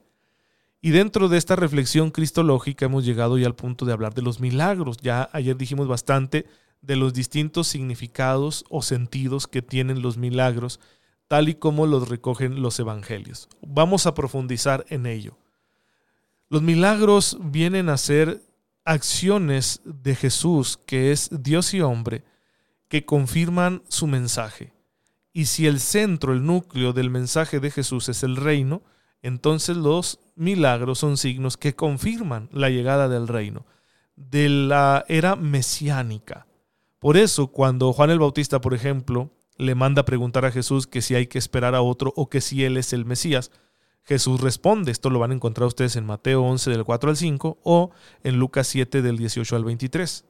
Y 0.82 0.92
dentro 0.92 1.28
de 1.28 1.38
esta 1.38 1.56
reflexión 1.56 2.12
cristológica 2.12 2.86
hemos 2.86 3.06
llegado 3.06 3.38
ya 3.38 3.48
al 3.48 3.56
punto 3.56 3.86
de 3.86 3.92
hablar 3.92 4.14
de 4.14 4.22
los 4.22 4.40
milagros. 4.40 4.98
Ya 4.98 5.30
ayer 5.34 5.58
dijimos 5.58 5.88
bastante 5.88 6.46
de 6.86 6.96
los 6.96 7.14
distintos 7.14 7.68
significados 7.68 8.66
o 8.70 8.82
sentidos 8.82 9.48
que 9.48 9.62
tienen 9.62 10.02
los 10.02 10.18
milagros, 10.18 10.80
tal 11.28 11.50
y 11.50 11.56
como 11.56 11.88
los 11.88 12.10
recogen 12.10 12.62
los 12.62 12.80
evangelios. 12.80 13.50
Vamos 13.62 14.06
a 14.06 14.14
profundizar 14.14 14.86
en 14.90 15.06
ello. 15.06 15.38
Los 16.50 16.62
milagros 16.62 17.38
vienen 17.42 17.90
a 17.90 17.98
ser 17.98 18.44
acciones 18.84 19.82
de 19.84 20.16
Jesús, 20.16 20.80
que 20.86 21.12
es 21.12 21.30
Dios 21.32 21.74
y 21.74 21.82
hombre, 21.82 22.24
que 22.88 23.06
confirman 23.06 23.82
su 23.88 24.06
mensaje. 24.06 24.72
Y 25.34 25.48
si 25.48 25.66
el 25.68 25.80
centro, 25.80 26.34
el 26.34 26.46
núcleo 26.46 26.94
del 26.94 27.10
mensaje 27.10 27.60
de 27.60 27.72
Jesús 27.72 28.08
es 28.10 28.24
el 28.24 28.36
reino, 28.36 28.84
entonces 29.22 29.76
los 29.76 30.20
milagros 30.36 31.00
son 31.00 31.18
signos 31.18 31.58
que 31.58 31.76
confirman 31.76 32.48
la 32.52 32.70
llegada 32.70 33.10
del 33.10 33.28
reino, 33.28 33.66
de 34.16 34.50
la 34.50 35.04
era 35.08 35.36
mesiánica. 35.36 36.46
Por 37.06 37.18
eso, 37.18 37.50
cuando 37.50 37.94
Juan 37.94 38.10
el 38.10 38.18
Bautista, 38.18 38.62
por 38.62 38.74
ejemplo, 38.74 39.30
le 39.58 39.76
manda 39.76 40.06
preguntar 40.06 40.44
a 40.44 40.52
Jesús 40.52 40.88
que 40.88 41.04
si 41.04 41.14
hay 41.14 41.28
que 41.28 41.38
esperar 41.38 41.76
a 41.76 41.84
otro 41.84 42.12
o 42.16 42.30
que 42.30 42.42
si 42.42 42.64
él 42.64 42.78
es 42.78 42.94
el 42.94 43.06
Mesías, 43.06 43.52
Jesús 44.02 44.42
responde, 44.42 44.92
esto 44.92 45.12
lo 45.12 45.20
van 45.20 45.30
a 45.30 45.36
encontrar 45.36 45.68
ustedes 45.68 45.98
en 45.98 46.08
Mateo 46.08 46.42
11 46.42 46.72
del 46.72 46.84
4 46.84 47.12
al 47.12 47.16
5 47.16 47.60
o 47.64 47.92
en 48.24 48.40
Lucas 48.40 48.66
7 48.70 49.04
del 49.04 49.20
18 49.20 49.56
al 49.56 49.64
23. 49.66 50.26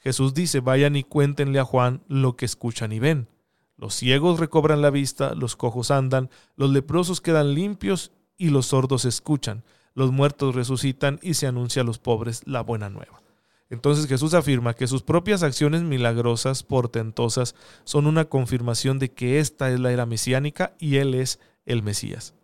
Jesús 0.00 0.34
dice, 0.34 0.60
vayan 0.60 0.96
y 0.96 1.02
cuéntenle 1.02 1.60
a 1.60 1.64
Juan 1.64 2.02
lo 2.08 2.36
que 2.36 2.44
escuchan 2.44 2.92
y 2.92 2.98
ven. 2.98 3.30
Los 3.78 3.94
ciegos 3.94 4.38
recobran 4.38 4.82
la 4.82 4.90
vista, 4.90 5.34
los 5.34 5.56
cojos 5.56 5.90
andan, 5.90 6.28
los 6.56 6.68
leprosos 6.68 7.22
quedan 7.22 7.54
limpios 7.54 8.12
y 8.36 8.50
los 8.50 8.66
sordos 8.66 9.06
escuchan, 9.06 9.64
los 9.94 10.12
muertos 10.12 10.54
resucitan 10.54 11.20
y 11.22 11.32
se 11.32 11.46
anuncia 11.46 11.80
a 11.80 11.86
los 11.86 11.98
pobres 11.98 12.42
la 12.44 12.60
buena 12.60 12.90
nueva. 12.90 13.22
Entonces 13.70 14.06
Jesús 14.06 14.32
afirma 14.34 14.74
que 14.74 14.86
sus 14.86 15.02
propias 15.02 15.42
acciones 15.42 15.82
milagrosas, 15.82 16.62
portentosas, 16.62 17.54
son 17.84 18.06
una 18.06 18.24
confirmación 18.24 18.98
de 18.98 19.12
que 19.12 19.40
esta 19.40 19.70
es 19.70 19.78
la 19.78 19.92
era 19.92 20.06
mesiánica 20.06 20.74
y 20.78 20.96
Él 20.96 21.14
es 21.14 21.38
el 21.66 21.82
Mesías. 21.82 22.34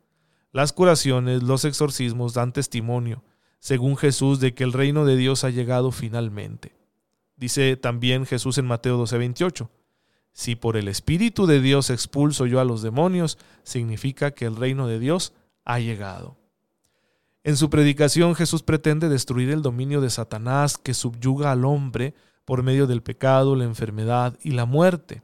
Las 0.52 0.72
curaciones, 0.72 1.42
los 1.42 1.64
exorcismos 1.64 2.34
dan 2.34 2.52
testimonio, 2.52 3.24
según 3.58 3.96
Jesús, 3.96 4.38
de 4.38 4.54
que 4.54 4.64
el 4.64 4.72
reino 4.72 5.04
de 5.06 5.16
Dios 5.16 5.44
ha 5.44 5.50
llegado 5.50 5.90
finalmente. 5.90 6.76
Dice 7.36 7.76
también 7.76 8.26
Jesús 8.26 8.58
en 8.58 8.66
Mateo 8.66 8.98
12:28, 8.98 9.70
si 10.32 10.56
por 10.56 10.76
el 10.76 10.88
Espíritu 10.88 11.46
de 11.46 11.60
Dios 11.60 11.90
expulso 11.90 12.46
yo 12.46 12.60
a 12.60 12.64
los 12.64 12.82
demonios, 12.82 13.38
significa 13.62 14.32
que 14.32 14.44
el 14.44 14.56
reino 14.56 14.86
de 14.86 14.98
Dios 14.98 15.32
ha 15.64 15.78
llegado. 15.78 16.36
En 17.44 17.58
su 17.58 17.68
predicación 17.68 18.34
Jesús 18.34 18.62
pretende 18.62 19.10
destruir 19.10 19.50
el 19.50 19.60
dominio 19.60 20.00
de 20.00 20.08
Satanás 20.08 20.78
que 20.78 20.94
subyuga 20.94 21.52
al 21.52 21.66
hombre 21.66 22.14
por 22.46 22.62
medio 22.62 22.86
del 22.86 23.02
pecado, 23.02 23.54
la 23.54 23.64
enfermedad 23.64 24.38
y 24.42 24.52
la 24.52 24.64
muerte. 24.64 25.22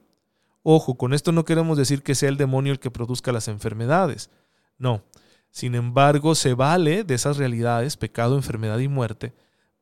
Ojo, 0.62 0.96
con 0.96 1.14
esto 1.14 1.32
no 1.32 1.46
queremos 1.46 1.78
decir 1.78 2.02
que 2.02 2.14
sea 2.14 2.28
el 2.28 2.36
demonio 2.36 2.72
el 2.72 2.78
que 2.78 2.90
produzca 2.90 3.32
las 3.32 3.48
enfermedades. 3.48 4.28
No. 4.76 5.02
Sin 5.50 5.74
embargo, 5.74 6.34
se 6.34 6.52
vale 6.52 7.04
de 7.04 7.14
esas 7.14 7.38
realidades, 7.38 7.96
pecado, 7.96 8.36
enfermedad 8.36 8.78
y 8.80 8.88
muerte, 8.88 9.32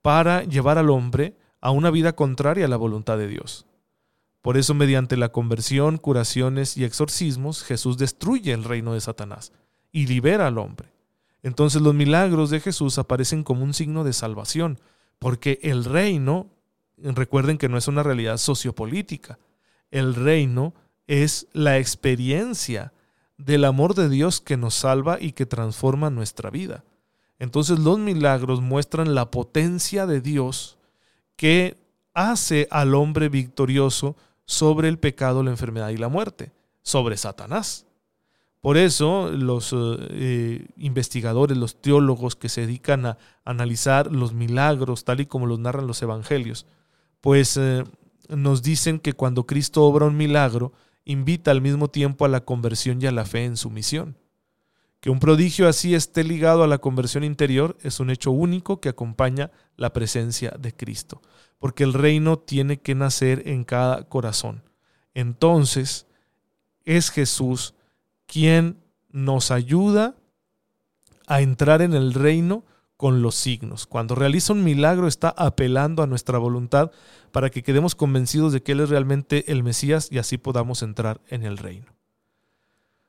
para 0.00 0.44
llevar 0.44 0.78
al 0.78 0.90
hombre 0.90 1.36
a 1.60 1.72
una 1.72 1.90
vida 1.90 2.14
contraria 2.14 2.66
a 2.66 2.68
la 2.68 2.76
voluntad 2.76 3.18
de 3.18 3.26
Dios. 3.26 3.66
Por 4.42 4.56
eso, 4.56 4.74
mediante 4.74 5.16
la 5.16 5.30
conversión, 5.30 5.98
curaciones 5.98 6.76
y 6.76 6.84
exorcismos, 6.84 7.64
Jesús 7.64 7.98
destruye 7.98 8.52
el 8.52 8.62
reino 8.62 8.94
de 8.94 9.00
Satanás 9.00 9.52
y 9.90 10.06
libera 10.06 10.46
al 10.46 10.58
hombre. 10.58 10.97
Entonces 11.42 11.82
los 11.82 11.94
milagros 11.94 12.50
de 12.50 12.60
Jesús 12.60 12.98
aparecen 12.98 13.44
como 13.44 13.64
un 13.64 13.74
signo 13.74 14.04
de 14.04 14.12
salvación, 14.12 14.78
porque 15.18 15.58
el 15.62 15.84
reino, 15.84 16.48
recuerden 16.96 17.58
que 17.58 17.68
no 17.68 17.78
es 17.78 17.88
una 17.88 18.02
realidad 18.02 18.38
sociopolítica, 18.38 19.38
el 19.90 20.14
reino 20.14 20.74
es 21.06 21.46
la 21.52 21.78
experiencia 21.78 22.92
del 23.36 23.64
amor 23.64 23.94
de 23.94 24.08
Dios 24.08 24.40
que 24.40 24.56
nos 24.56 24.74
salva 24.74 25.18
y 25.20 25.32
que 25.32 25.46
transforma 25.46 26.10
nuestra 26.10 26.50
vida. 26.50 26.84
Entonces 27.38 27.78
los 27.78 27.98
milagros 27.98 28.60
muestran 28.60 29.14
la 29.14 29.30
potencia 29.30 30.06
de 30.06 30.20
Dios 30.20 30.76
que 31.36 31.78
hace 32.14 32.66
al 32.70 32.94
hombre 32.94 33.28
victorioso 33.28 34.16
sobre 34.44 34.88
el 34.88 34.98
pecado, 34.98 35.42
la 35.42 35.50
enfermedad 35.50 35.90
y 35.90 35.96
la 35.96 36.08
muerte, 36.08 36.52
sobre 36.82 37.16
Satanás. 37.16 37.86
Por 38.60 38.76
eso 38.76 39.30
los 39.30 39.74
eh, 39.74 40.66
investigadores, 40.76 41.56
los 41.56 41.80
teólogos 41.80 42.34
que 42.34 42.48
se 42.48 42.62
dedican 42.62 43.06
a 43.06 43.18
analizar 43.44 44.12
los 44.12 44.32
milagros 44.32 45.04
tal 45.04 45.20
y 45.20 45.26
como 45.26 45.46
los 45.46 45.60
narran 45.60 45.86
los 45.86 46.02
evangelios, 46.02 46.66
pues 47.20 47.56
eh, 47.56 47.84
nos 48.28 48.62
dicen 48.62 48.98
que 48.98 49.12
cuando 49.12 49.46
Cristo 49.46 49.84
obra 49.84 50.06
un 50.06 50.16
milagro, 50.16 50.72
invita 51.04 51.50
al 51.50 51.60
mismo 51.60 51.88
tiempo 51.88 52.24
a 52.24 52.28
la 52.28 52.44
conversión 52.44 53.00
y 53.00 53.06
a 53.06 53.12
la 53.12 53.24
fe 53.24 53.44
en 53.44 53.56
su 53.56 53.70
misión. 53.70 54.16
Que 55.00 55.10
un 55.10 55.20
prodigio 55.20 55.68
así 55.68 55.94
esté 55.94 56.24
ligado 56.24 56.64
a 56.64 56.66
la 56.66 56.78
conversión 56.78 57.22
interior 57.22 57.78
es 57.82 58.00
un 58.00 58.10
hecho 58.10 58.32
único 58.32 58.80
que 58.80 58.88
acompaña 58.88 59.52
la 59.76 59.92
presencia 59.92 60.50
de 60.58 60.74
Cristo, 60.74 61.22
porque 61.60 61.84
el 61.84 61.92
reino 61.92 62.40
tiene 62.40 62.80
que 62.80 62.96
nacer 62.96 63.44
en 63.46 63.62
cada 63.62 64.08
corazón. 64.08 64.64
Entonces, 65.14 66.08
es 66.84 67.10
Jesús 67.10 67.74
quien 68.28 68.78
nos 69.10 69.50
ayuda 69.50 70.14
a 71.26 71.40
entrar 71.40 71.82
en 71.82 71.94
el 71.94 72.14
reino 72.14 72.62
con 72.96 73.22
los 73.22 73.34
signos. 73.34 73.86
Cuando 73.86 74.14
realiza 74.14 74.52
un 74.52 74.62
milagro 74.62 75.08
está 75.08 75.30
apelando 75.30 76.02
a 76.02 76.06
nuestra 76.06 76.38
voluntad 76.38 76.90
para 77.32 77.50
que 77.50 77.62
quedemos 77.62 77.94
convencidos 77.94 78.52
de 78.52 78.62
que 78.62 78.72
Él 78.72 78.80
es 78.80 78.90
realmente 78.90 79.50
el 79.50 79.62
Mesías 79.62 80.08
y 80.10 80.18
así 80.18 80.36
podamos 80.36 80.82
entrar 80.82 81.20
en 81.28 81.44
el 81.44 81.58
reino. 81.58 81.94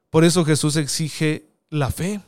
Por 0.10 0.24
eso 0.24 0.46
Jesús 0.46 0.76
exige 0.76 1.50
la 1.70 1.92
fe. 1.92 2.22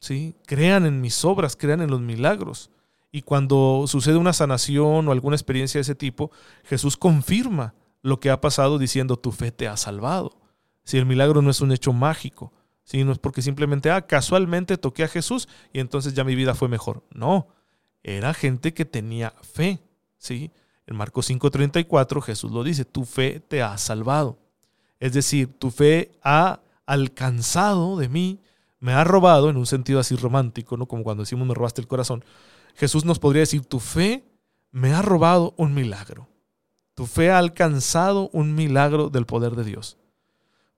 ¿sí? 0.00 0.34
Crean 0.46 0.86
en 0.86 1.00
mis 1.00 1.24
obras, 1.24 1.56
crean 1.56 1.80
en 1.80 1.90
los 1.90 2.00
milagros. 2.00 2.70
Y 3.10 3.22
cuando 3.22 3.84
sucede 3.86 4.16
una 4.16 4.32
sanación 4.32 5.08
o 5.08 5.12
alguna 5.12 5.36
experiencia 5.36 5.78
de 5.78 5.82
ese 5.82 5.94
tipo, 5.94 6.30
Jesús 6.64 6.96
confirma 6.96 7.74
lo 8.00 8.20
que 8.20 8.30
ha 8.30 8.40
pasado 8.40 8.78
diciendo, 8.78 9.18
tu 9.18 9.32
fe 9.32 9.52
te 9.52 9.68
ha 9.68 9.76
salvado. 9.76 10.41
Si 10.84 10.98
el 10.98 11.06
milagro 11.06 11.42
no 11.42 11.50
es 11.50 11.60
un 11.60 11.72
hecho 11.72 11.92
mágico, 11.92 12.52
si 12.84 13.04
no 13.04 13.12
es 13.12 13.18
porque 13.18 13.42
simplemente, 13.42 13.90
ah, 13.90 14.06
casualmente 14.06 14.76
toqué 14.76 15.04
a 15.04 15.08
Jesús 15.08 15.48
y 15.72 15.80
entonces 15.80 16.14
ya 16.14 16.24
mi 16.24 16.34
vida 16.34 16.54
fue 16.54 16.68
mejor. 16.68 17.04
No, 17.10 17.48
era 18.02 18.34
gente 18.34 18.74
que 18.74 18.84
tenía 18.84 19.34
fe, 19.42 19.80
¿sí? 20.18 20.50
En 20.86 20.96
Marcos 20.96 21.26
5:34 21.30 22.20
Jesús 22.20 22.50
lo 22.50 22.64
dice, 22.64 22.84
tu 22.84 23.04
fe 23.04 23.40
te 23.40 23.62
ha 23.62 23.78
salvado. 23.78 24.38
Es 24.98 25.12
decir, 25.12 25.52
tu 25.58 25.70
fe 25.70 26.12
ha 26.22 26.60
alcanzado 26.86 27.96
de 27.96 28.08
mí, 28.08 28.40
me 28.80 28.92
ha 28.92 29.04
robado 29.04 29.48
en 29.48 29.56
un 29.56 29.66
sentido 29.66 30.00
así 30.00 30.16
romántico, 30.16 30.76
¿no? 30.76 30.86
Como 30.86 31.04
cuando 31.04 31.22
decimos 31.22 31.46
me 31.46 31.54
robaste 31.54 31.80
el 31.80 31.86
corazón. 31.86 32.24
Jesús 32.74 33.04
nos 33.04 33.18
podría 33.18 33.40
decir, 33.40 33.64
tu 33.64 33.78
fe 33.78 34.24
me 34.72 34.92
ha 34.92 35.02
robado 35.02 35.54
un 35.56 35.74
milagro. 35.74 36.28
Tu 36.94 37.06
fe 37.06 37.30
ha 37.30 37.38
alcanzado 37.38 38.28
un 38.32 38.54
milagro 38.54 39.08
del 39.08 39.26
poder 39.26 39.52
de 39.52 39.64
Dios. 39.64 39.98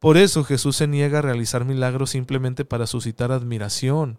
Por 0.04 0.18
eso 0.18 0.44
Jesús 0.44 0.76
se 0.76 0.86
niega 0.86 1.20
a 1.20 1.22
realizar 1.22 1.64
milagros 1.64 2.10
simplemente 2.10 2.66
para 2.66 2.86
suscitar 2.86 3.32
admiración. 3.32 4.18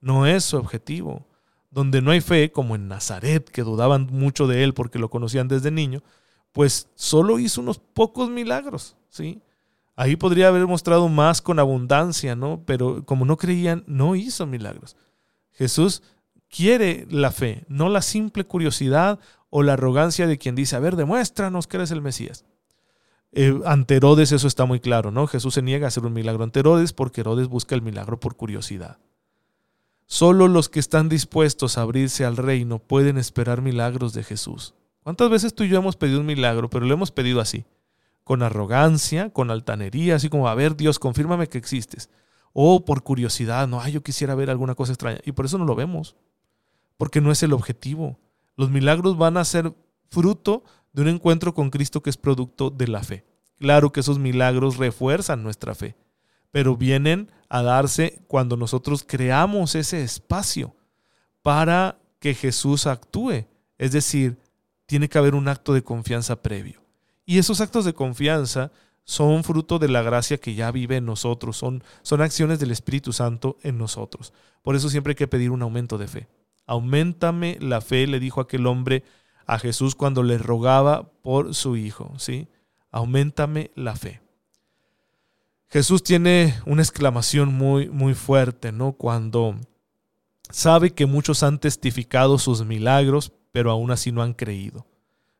No 0.00 0.24
es 0.24 0.44
su 0.44 0.56
objetivo. 0.56 1.26
Donde 1.68 2.00
no 2.00 2.12
hay 2.12 2.20
fe, 2.20 2.52
como 2.52 2.76
en 2.76 2.86
Nazaret, 2.86 3.50
que 3.50 3.64
dudaban 3.64 4.06
mucho 4.12 4.46
de 4.46 4.62
él 4.62 4.72
porque 4.72 5.00
lo 5.00 5.10
conocían 5.10 5.48
desde 5.48 5.72
niño, 5.72 6.04
pues 6.52 6.90
solo 6.94 7.40
hizo 7.40 7.60
unos 7.60 7.80
pocos 7.80 8.30
milagros, 8.30 8.96
¿sí? 9.08 9.42
Ahí 9.96 10.14
podría 10.14 10.46
haber 10.46 10.68
mostrado 10.68 11.08
más 11.08 11.42
con 11.42 11.58
abundancia, 11.58 12.36
¿no? 12.36 12.62
Pero 12.64 13.04
como 13.04 13.24
no 13.24 13.36
creían, 13.36 13.82
no 13.88 14.14
hizo 14.14 14.46
milagros. 14.46 14.96
Jesús 15.50 16.04
quiere 16.48 17.04
la 17.10 17.32
fe, 17.32 17.64
no 17.66 17.88
la 17.88 18.02
simple 18.02 18.44
curiosidad 18.44 19.18
o 19.50 19.64
la 19.64 19.72
arrogancia 19.72 20.28
de 20.28 20.38
quien 20.38 20.54
dice, 20.54 20.76
a 20.76 20.78
ver, 20.78 20.94
demuéstranos 20.94 21.66
que 21.66 21.78
eres 21.78 21.90
el 21.90 22.00
Mesías. 22.00 22.44
Eh, 23.32 23.60
ante 23.64 23.96
Herodes 23.96 24.32
eso 24.32 24.46
está 24.48 24.64
muy 24.64 24.80
claro, 24.80 25.10
¿no? 25.10 25.26
Jesús 25.26 25.54
se 25.54 25.62
niega 25.62 25.86
a 25.86 25.88
hacer 25.88 26.06
un 26.06 26.12
milagro 26.12 26.44
ante 26.44 26.60
Herodes 26.60 26.92
porque 26.92 27.20
Herodes 27.20 27.48
busca 27.48 27.74
el 27.74 27.82
milagro 27.82 28.18
por 28.18 28.36
curiosidad. 28.36 28.98
Solo 30.06 30.46
los 30.46 30.68
que 30.68 30.78
están 30.78 31.08
dispuestos 31.08 31.76
a 31.76 31.82
abrirse 31.82 32.24
al 32.24 32.36
reino 32.36 32.78
pueden 32.78 33.18
esperar 33.18 33.60
milagros 33.60 34.12
de 34.12 34.22
Jesús. 34.22 34.74
¿Cuántas 35.02 35.30
veces 35.30 35.54
tú 35.54 35.64
y 35.64 35.68
yo 35.68 35.78
hemos 35.78 35.96
pedido 35.96 36.20
un 36.20 36.26
milagro, 36.26 36.70
pero 36.70 36.86
lo 36.86 36.94
hemos 36.94 37.10
pedido 37.10 37.40
así? 37.40 37.64
Con 38.22 38.42
arrogancia, 38.42 39.30
con 39.30 39.50
altanería, 39.50 40.16
así 40.16 40.28
como, 40.28 40.48
a 40.48 40.54
ver, 40.54 40.76
Dios, 40.76 40.98
confírmame 40.98 41.48
que 41.48 41.58
existes. 41.58 42.08
O 42.52 42.84
por 42.84 43.02
curiosidad, 43.02 43.68
no, 43.68 43.80
ay, 43.80 43.92
yo 43.92 44.02
quisiera 44.02 44.34
ver 44.34 44.48
alguna 44.48 44.74
cosa 44.74 44.92
extraña. 44.92 45.20
Y 45.24 45.32
por 45.32 45.44
eso 45.44 45.58
no 45.58 45.64
lo 45.64 45.74
vemos. 45.74 46.16
Porque 46.96 47.20
no 47.20 47.30
es 47.30 47.42
el 47.42 47.52
objetivo. 47.52 48.18
Los 48.56 48.70
milagros 48.70 49.18
van 49.18 49.36
a 49.36 49.44
ser 49.44 49.74
fruto 50.10 50.64
de 50.96 51.02
un 51.02 51.08
encuentro 51.08 51.52
con 51.52 51.68
Cristo 51.68 52.02
que 52.02 52.08
es 52.08 52.16
producto 52.16 52.70
de 52.70 52.88
la 52.88 53.02
fe. 53.02 53.22
Claro 53.58 53.92
que 53.92 54.00
esos 54.00 54.18
milagros 54.18 54.78
refuerzan 54.78 55.42
nuestra 55.42 55.74
fe, 55.74 55.94
pero 56.50 56.74
vienen 56.74 57.30
a 57.50 57.62
darse 57.62 58.22
cuando 58.28 58.56
nosotros 58.56 59.04
creamos 59.06 59.74
ese 59.74 60.02
espacio 60.02 60.74
para 61.42 61.98
que 62.18 62.32
Jesús 62.32 62.86
actúe. 62.86 63.46
Es 63.76 63.92
decir, 63.92 64.38
tiene 64.86 65.10
que 65.10 65.18
haber 65.18 65.34
un 65.34 65.48
acto 65.48 65.74
de 65.74 65.84
confianza 65.84 66.40
previo. 66.40 66.82
Y 67.26 67.36
esos 67.38 67.60
actos 67.60 67.84
de 67.84 67.92
confianza 67.92 68.72
son 69.04 69.44
fruto 69.44 69.78
de 69.78 69.88
la 69.88 70.00
gracia 70.00 70.38
que 70.38 70.54
ya 70.54 70.70
vive 70.70 70.96
en 70.96 71.04
nosotros, 71.04 71.58
son, 71.58 71.84
son 72.00 72.22
acciones 72.22 72.58
del 72.58 72.70
Espíritu 72.70 73.12
Santo 73.12 73.58
en 73.62 73.76
nosotros. 73.76 74.32
Por 74.62 74.76
eso 74.76 74.88
siempre 74.88 75.10
hay 75.10 75.16
que 75.16 75.28
pedir 75.28 75.50
un 75.50 75.60
aumento 75.60 75.98
de 75.98 76.08
fe. 76.08 76.28
Aumentame 76.66 77.58
la 77.60 77.82
fe, 77.82 78.06
le 78.06 78.18
dijo 78.18 78.40
aquel 78.40 78.66
hombre 78.66 79.04
a 79.46 79.58
Jesús 79.58 79.94
cuando 79.94 80.22
le 80.22 80.38
rogaba 80.38 81.12
por 81.22 81.54
su 81.54 81.76
hijo, 81.76 82.12
¿sí? 82.18 82.48
Aumentame 82.90 83.70
la 83.74 83.94
fe. 83.94 84.20
Jesús 85.68 86.02
tiene 86.02 86.54
una 86.64 86.82
exclamación 86.82 87.52
muy, 87.52 87.88
muy 87.88 88.14
fuerte, 88.14 88.72
¿no? 88.72 88.92
Cuando 88.92 89.56
sabe 90.50 90.92
que 90.92 91.06
muchos 91.06 91.42
han 91.42 91.58
testificado 91.58 92.38
sus 92.38 92.64
milagros, 92.64 93.32
pero 93.52 93.70
aún 93.70 93.90
así 93.90 94.12
no 94.12 94.22
han 94.22 94.34
creído. 94.34 94.86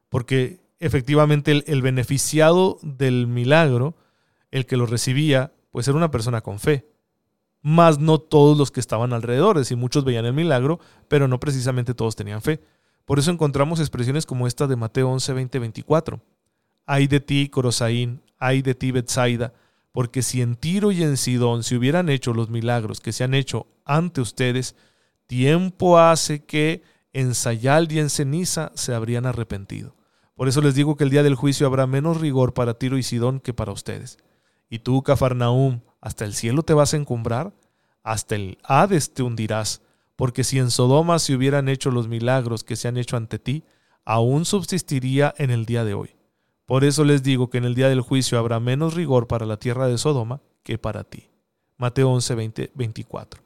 Porque 0.08 0.60
efectivamente 0.78 1.52
el, 1.52 1.64
el 1.66 1.82
beneficiado 1.82 2.78
del 2.82 3.26
milagro, 3.26 3.96
el 4.50 4.66
que 4.66 4.76
lo 4.76 4.86
recibía, 4.86 5.52
pues 5.70 5.86
era 5.88 5.96
una 5.96 6.10
persona 6.10 6.40
con 6.40 6.58
fe. 6.58 6.88
Más 7.62 7.98
no 7.98 8.18
todos 8.18 8.56
los 8.56 8.70
que 8.70 8.80
estaban 8.80 9.12
alrededor, 9.12 9.56
es 9.56 9.62
decir, 9.62 9.76
muchos 9.76 10.04
veían 10.04 10.24
el 10.24 10.32
milagro, 10.32 10.78
pero 11.08 11.28
no 11.28 11.40
precisamente 11.40 11.94
todos 11.94 12.14
tenían 12.14 12.42
fe. 12.42 12.60
Por 13.06 13.20
eso 13.20 13.30
encontramos 13.30 13.80
expresiones 13.80 14.26
como 14.26 14.46
esta 14.46 14.66
de 14.66 14.76
Mateo 14.76 15.08
11, 15.08 15.32
20, 15.32 15.58
24. 15.60 16.20
Ay 16.84 17.06
de 17.06 17.20
ti, 17.20 17.48
Corosaín, 17.48 18.20
ay 18.38 18.62
de 18.62 18.74
ti, 18.74 18.90
Betsaida, 18.90 19.54
porque 19.92 20.22
si 20.22 20.42
en 20.42 20.56
Tiro 20.56 20.92
y 20.92 21.02
en 21.02 21.16
Sidón 21.16 21.62
se 21.62 21.76
hubieran 21.76 22.08
hecho 22.08 22.34
los 22.34 22.50
milagros 22.50 23.00
que 23.00 23.12
se 23.12 23.24
han 23.24 23.32
hecho 23.32 23.66
ante 23.84 24.20
ustedes, 24.20 24.74
tiempo 25.26 25.98
hace 25.98 26.44
que 26.44 26.82
en 27.12 27.34
Sayal 27.34 27.90
y 27.90 28.00
en 28.00 28.10
ceniza 28.10 28.72
se 28.74 28.92
habrían 28.92 29.24
arrepentido. 29.24 29.94
Por 30.34 30.48
eso 30.48 30.60
les 30.60 30.74
digo 30.74 30.96
que 30.96 31.04
el 31.04 31.10
día 31.10 31.22
del 31.22 31.36
juicio 31.36 31.66
habrá 31.66 31.86
menos 31.86 32.20
rigor 32.20 32.54
para 32.54 32.74
Tiro 32.74 32.98
y 32.98 33.02
Sidón 33.02 33.40
que 33.40 33.54
para 33.54 33.72
ustedes. 33.72 34.18
Y 34.68 34.80
tú, 34.80 35.02
Cafarnaúm, 35.02 35.80
hasta 36.00 36.24
el 36.24 36.34
cielo 36.34 36.62
te 36.62 36.74
vas 36.74 36.92
a 36.92 36.98
encumbrar, 36.98 37.54
hasta 38.02 38.34
el 38.34 38.58
Hades 38.64 39.14
te 39.14 39.22
hundirás 39.22 39.80
porque 40.16 40.44
si 40.44 40.58
en 40.58 40.70
Sodoma 40.70 41.18
se 41.18 41.34
hubieran 41.34 41.68
hecho 41.68 41.90
los 41.90 42.08
milagros 42.08 42.64
que 42.64 42.76
se 42.76 42.88
han 42.88 42.96
hecho 42.96 43.16
ante 43.16 43.38
ti, 43.38 43.64
aún 44.04 44.44
subsistiría 44.44 45.34
en 45.36 45.50
el 45.50 45.66
día 45.66 45.84
de 45.84 45.94
hoy. 45.94 46.16
Por 46.64 46.84
eso 46.84 47.04
les 47.04 47.22
digo 47.22 47.48
que 47.48 47.58
en 47.58 47.64
el 47.64 47.74
día 47.74 47.88
del 47.88 48.00
juicio 48.00 48.38
habrá 48.38 48.58
menos 48.58 48.94
rigor 48.94 49.28
para 49.28 49.46
la 49.46 49.58
tierra 49.58 49.86
de 49.86 49.98
Sodoma 49.98 50.40
que 50.62 50.78
para 50.78 51.04
ti. 51.04 51.28
Mateo 51.76 52.10
11, 52.10 52.34
20, 52.34 52.72
24. 52.74 53.42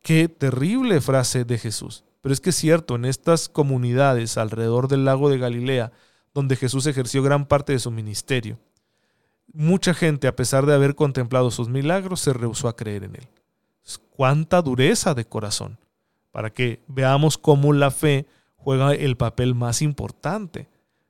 Qué 0.00 0.28
terrible 0.28 1.00
frase 1.00 1.44
de 1.44 1.58
Jesús. 1.58 2.04
Pero 2.20 2.32
es 2.32 2.40
que 2.40 2.50
es 2.50 2.56
cierto, 2.56 2.94
en 2.94 3.04
estas 3.04 3.50
comunidades 3.50 4.38
alrededor 4.38 4.88
del 4.88 5.04
lago 5.04 5.28
de 5.28 5.36
Galilea, 5.36 5.92
donde 6.32 6.56
Jesús 6.56 6.86
ejerció 6.86 7.22
gran 7.22 7.44
parte 7.46 7.72
de 7.72 7.78
su 7.78 7.90
ministerio, 7.90 8.58
mucha 9.52 9.92
gente, 9.92 10.26
a 10.26 10.34
pesar 10.34 10.64
de 10.64 10.74
haber 10.74 10.94
contemplado 10.94 11.50
sus 11.50 11.68
milagros, 11.68 12.20
se 12.20 12.32
rehusó 12.32 12.68
a 12.68 12.76
creer 12.76 13.04
en 13.04 13.16
él. 13.16 13.28
Cuánta 14.10 14.62
dureza 14.62 15.14
de 15.14 15.26
corazón 15.26 15.78
para 16.34 16.50
que 16.50 16.82
veamos 16.88 17.38
cómo 17.38 17.72
la 17.72 17.92
fe 17.92 18.26
juega 18.56 18.92
el 18.92 19.16
papel 19.16 19.54
más 19.54 19.82
importante. 19.82 20.68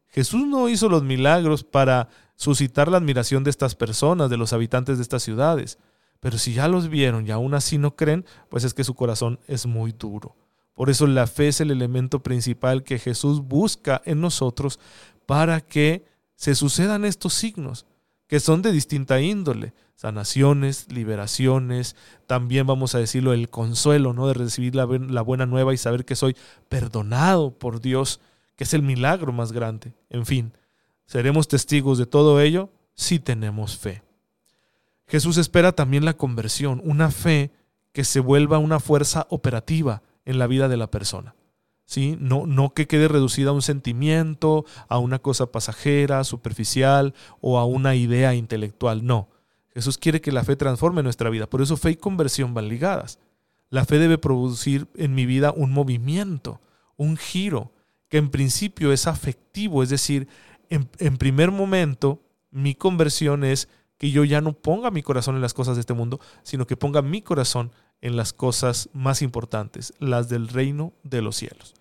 Jesús 0.08 0.46
no 0.46 0.68
hizo 0.68 0.90
los 0.90 1.02
milagros 1.02 1.64
para 1.64 2.10
suscitar 2.36 2.88
la 2.88 2.98
admiración 2.98 3.42
de 3.42 3.48
estas 3.48 3.74
personas, 3.74 4.28
de 4.28 4.36
los 4.36 4.52
habitantes 4.52 4.98
de 4.98 5.02
estas 5.02 5.22
ciudades, 5.22 5.78
pero 6.20 6.36
si 6.36 6.52
ya 6.52 6.68
los 6.68 6.90
vieron 6.90 7.26
y 7.26 7.30
aún 7.30 7.54
así 7.54 7.78
no 7.78 7.96
creen, 7.96 8.26
pues 8.50 8.64
es 8.64 8.74
que 8.74 8.84
su 8.84 8.92
corazón 8.92 9.40
es 9.48 9.64
muy 9.64 9.92
duro. 9.92 10.36
Por 10.74 10.90
eso 10.90 11.06
la 11.06 11.26
fe 11.26 11.48
es 11.48 11.62
el 11.62 11.70
elemento 11.70 12.22
principal 12.22 12.84
que 12.84 12.98
Jesús 12.98 13.40
busca 13.40 14.02
en 14.04 14.20
nosotros 14.20 14.78
para 15.24 15.62
que 15.62 16.04
se 16.36 16.54
sucedan 16.54 17.06
estos 17.06 17.32
signos, 17.32 17.86
que 18.34 18.40
son 18.40 18.62
de 18.62 18.72
distinta 18.72 19.20
índole 19.20 19.74
sanaciones, 19.94 20.90
liberaciones, 20.90 21.94
también 22.26 22.66
vamos 22.66 22.96
a 22.96 22.98
decirlo, 22.98 23.32
el 23.32 23.48
consuelo, 23.48 24.12
¿no? 24.12 24.26
De 24.26 24.34
recibir 24.34 24.74
la, 24.74 24.86
la, 24.86 25.22
buena 25.22 25.46
nueva 25.46 25.72
y 25.72 25.76
saber 25.76 26.04
que 26.04 26.16
soy 26.16 26.34
perdonado 26.68 27.56
por 27.56 27.80
Dios, 27.80 28.18
que 28.56 28.64
es 28.64 28.74
el 28.74 28.82
milagro 28.82 29.32
más 29.32 29.52
grande. 29.52 29.94
En 30.10 30.26
fin, 30.26 30.52
seremos 31.06 31.46
testigos 31.46 31.96
de 31.96 32.06
todo 32.06 32.40
ello 32.40 32.70
si 32.94 33.20
tenemos 33.20 33.78
fe. 33.78 34.02
Jesús 35.06 35.36
espera 35.36 35.70
también 35.70 36.04
la 36.04 36.14
conversión, 36.14 36.82
una 36.82 37.12
fe 37.12 37.52
que 37.92 38.02
se 38.02 38.18
vuelva 38.18 38.58
una 38.58 38.80
fuerza 38.80 39.28
operativa 39.30 40.02
en 40.24 40.40
la 40.40 40.48
vida 40.48 40.66
de 40.66 40.76
la 40.76 40.90
persona. 40.90 41.36
¿Sí? 41.86 42.16
No, 42.18 42.46
no 42.46 42.72
que 42.72 42.86
quede 42.86 43.08
reducida 43.08 43.50
a 43.50 43.52
un 43.52 43.62
sentimiento, 43.62 44.64
a 44.88 44.98
una 44.98 45.18
cosa 45.18 45.52
pasajera, 45.52 46.24
superficial 46.24 47.14
o 47.40 47.58
a 47.58 47.66
una 47.66 47.94
idea 47.94 48.34
intelectual. 48.34 49.04
No, 49.04 49.28
Jesús 49.74 49.98
quiere 49.98 50.20
que 50.20 50.32
la 50.32 50.44
fe 50.44 50.56
transforme 50.56 51.02
nuestra 51.02 51.30
vida. 51.30 51.48
Por 51.48 51.60
eso 51.60 51.76
fe 51.76 51.90
y 51.90 51.96
conversión 51.96 52.54
van 52.54 52.68
ligadas. 52.68 53.18
La 53.70 53.84
fe 53.84 53.98
debe 53.98 54.18
producir 54.18 54.86
en 54.94 55.14
mi 55.14 55.26
vida 55.26 55.52
un 55.54 55.72
movimiento, 55.72 56.60
un 56.96 57.16
giro, 57.16 57.72
que 58.08 58.18
en 58.18 58.30
principio 58.30 58.92
es 58.92 59.08
afectivo. 59.08 59.82
Es 59.82 59.88
decir, 59.88 60.28
en, 60.68 61.16
primer 61.16 61.50
momento, 61.50 62.22
mi 62.52 62.76
conversión 62.76 63.42
es 63.42 63.68
que 63.98 64.12
yo 64.12 64.22
ya 64.24 64.40
no 64.40 64.52
ponga 64.52 64.92
mi 64.92 65.02
corazón 65.02 65.34
en 65.34 65.40
las 65.42 65.54
cosas 65.54 65.76
de 65.76 65.80
este 65.80 65.94
mundo, 65.94 66.20
sino 66.44 66.66
que 66.66 66.76
ponga 66.76 67.02
mi 67.02 67.20
corazón 67.20 67.72
en 68.00 68.16
las 68.16 68.32
cosas 68.32 68.90
más 68.92 69.22
importantes, 69.22 69.94
las 69.98 70.28
del 70.28 70.48
reino 70.48 70.92
de 71.02 71.22
los 71.22 71.36
cielos. 71.36 71.74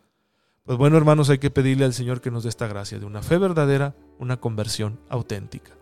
Pues 0.66 0.78
bueno, 0.78 0.96
hermanos, 0.96 1.30
hay 1.30 1.40
que 1.40 1.52
pedirle 1.52 1.84
al 1.84 1.94
Señor 1.94 2.22
que 2.22 2.32
nos 2.32 2.44
dé 2.44 2.50
esta 2.50 2.68
gracia 2.68 2.98
de 2.98 3.06
una 3.06 3.22
fe 3.22 3.38
verdadera, 3.38 3.96
una 4.18 4.38
conversión 4.40 5.00
auténtica. 5.10 5.74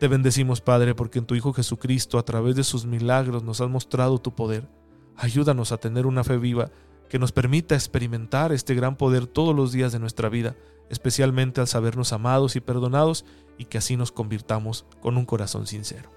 Te 0.00 0.08
bendecimos, 0.08 0.60
Padre, 0.60 0.96
porque 0.96 1.20
en 1.20 1.26
tu 1.26 1.36
Hijo 1.36 1.52
Jesucristo, 1.52 2.18
a 2.18 2.24
través 2.24 2.56
de 2.56 2.64
sus 2.64 2.84
milagros, 2.84 3.44
nos 3.44 3.60
has 3.60 3.70
mostrado 3.70 4.18
tu 4.18 4.34
poder. 4.34 4.68
Ayúdanos 5.16 5.70
a 5.70 5.76
tener 5.76 6.06
una 6.06 6.24
fe 6.24 6.38
viva 6.38 6.72
que 7.08 7.20
nos 7.20 7.30
permita 7.30 7.76
experimentar 7.76 8.52
este 8.52 8.74
gran 8.74 8.96
poder 8.96 9.28
todos 9.28 9.54
los 9.54 9.70
días 9.70 9.92
de 9.92 10.00
nuestra 10.00 10.28
vida, 10.28 10.56
especialmente 10.90 11.60
al 11.60 11.68
sabernos 11.68 12.12
amados 12.12 12.56
y 12.56 12.60
perdonados, 12.60 13.24
y 13.58 13.66
que 13.66 13.78
así 13.78 13.96
nos 13.96 14.10
convirtamos 14.10 14.86
con 15.00 15.16
un 15.16 15.26
corazón 15.26 15.68
sincero. 15.68 16.10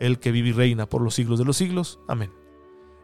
El 0.00 0.18
que 0.18 0.32
vive 0.32 0.50
y 0.50 0.52
reina 0.52 0.86
por 0.86 1.00
los 1.00 1.14
siglos 1.14 1.38
de 1.38 1.46
los 1.46 1.56
siglos. 1.56 2.00
Amén. 2.06 2.30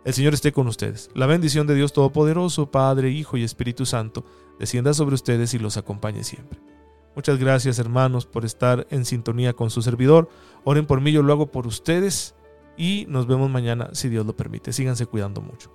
El 0.06 0.14
Señor 0.14 0.34
esté 0.34 0.52
con 0.52 0.68
ustedes. 0.68 1.10
La 1.14 1.26
bendición 1.26 1.66
de 1.66 1.74
Dios 1.74 1.92
Todopoderoso, 1.92 2.70
Padre, 2.70 3.10
Hijo 3.10 3.36
y 3.36 3.42
Espíritu 3.42 3.84
Santo, 3.86 4.24
descienda 4.56 4.94
sobre 4.94 5.16
ustedes 5.16 5.52
y 5.52 5.58
los 5.58 5.76
acompañe 5.76 6.22
siempre. 6.22 6.60
Muchas 7.16 7.40
gracias 7.40 7.80
hermanos 7.80 8.24
por 8.24 8.44
estar 8.44 8.86
en 8.90 9.04
sintonía 9.04 9.54
con 9.54 9.68
su 9.68 9.82
servidor. 9.82 10.28
Oren 10.62 10.86
por 10.86 11.00
mí, 11.00 11.10
yo 11.10 11.24
lo 11.24 11.32
hago 11.32 11.50
por 11.50 11.66
ustedes 11.66 12.36
y 12.76 13.06
nos 13.08 13.26
vemos 13.26 13.50
mañana 13.50 13.90
si 13.94 14.08
Dios 14.08 14.24
lo 14.24 14.36
permite. 14.36 14.72
Síganse 14.72 15.06
cuidando 15.06 15.40
mucho. 15.40 15.72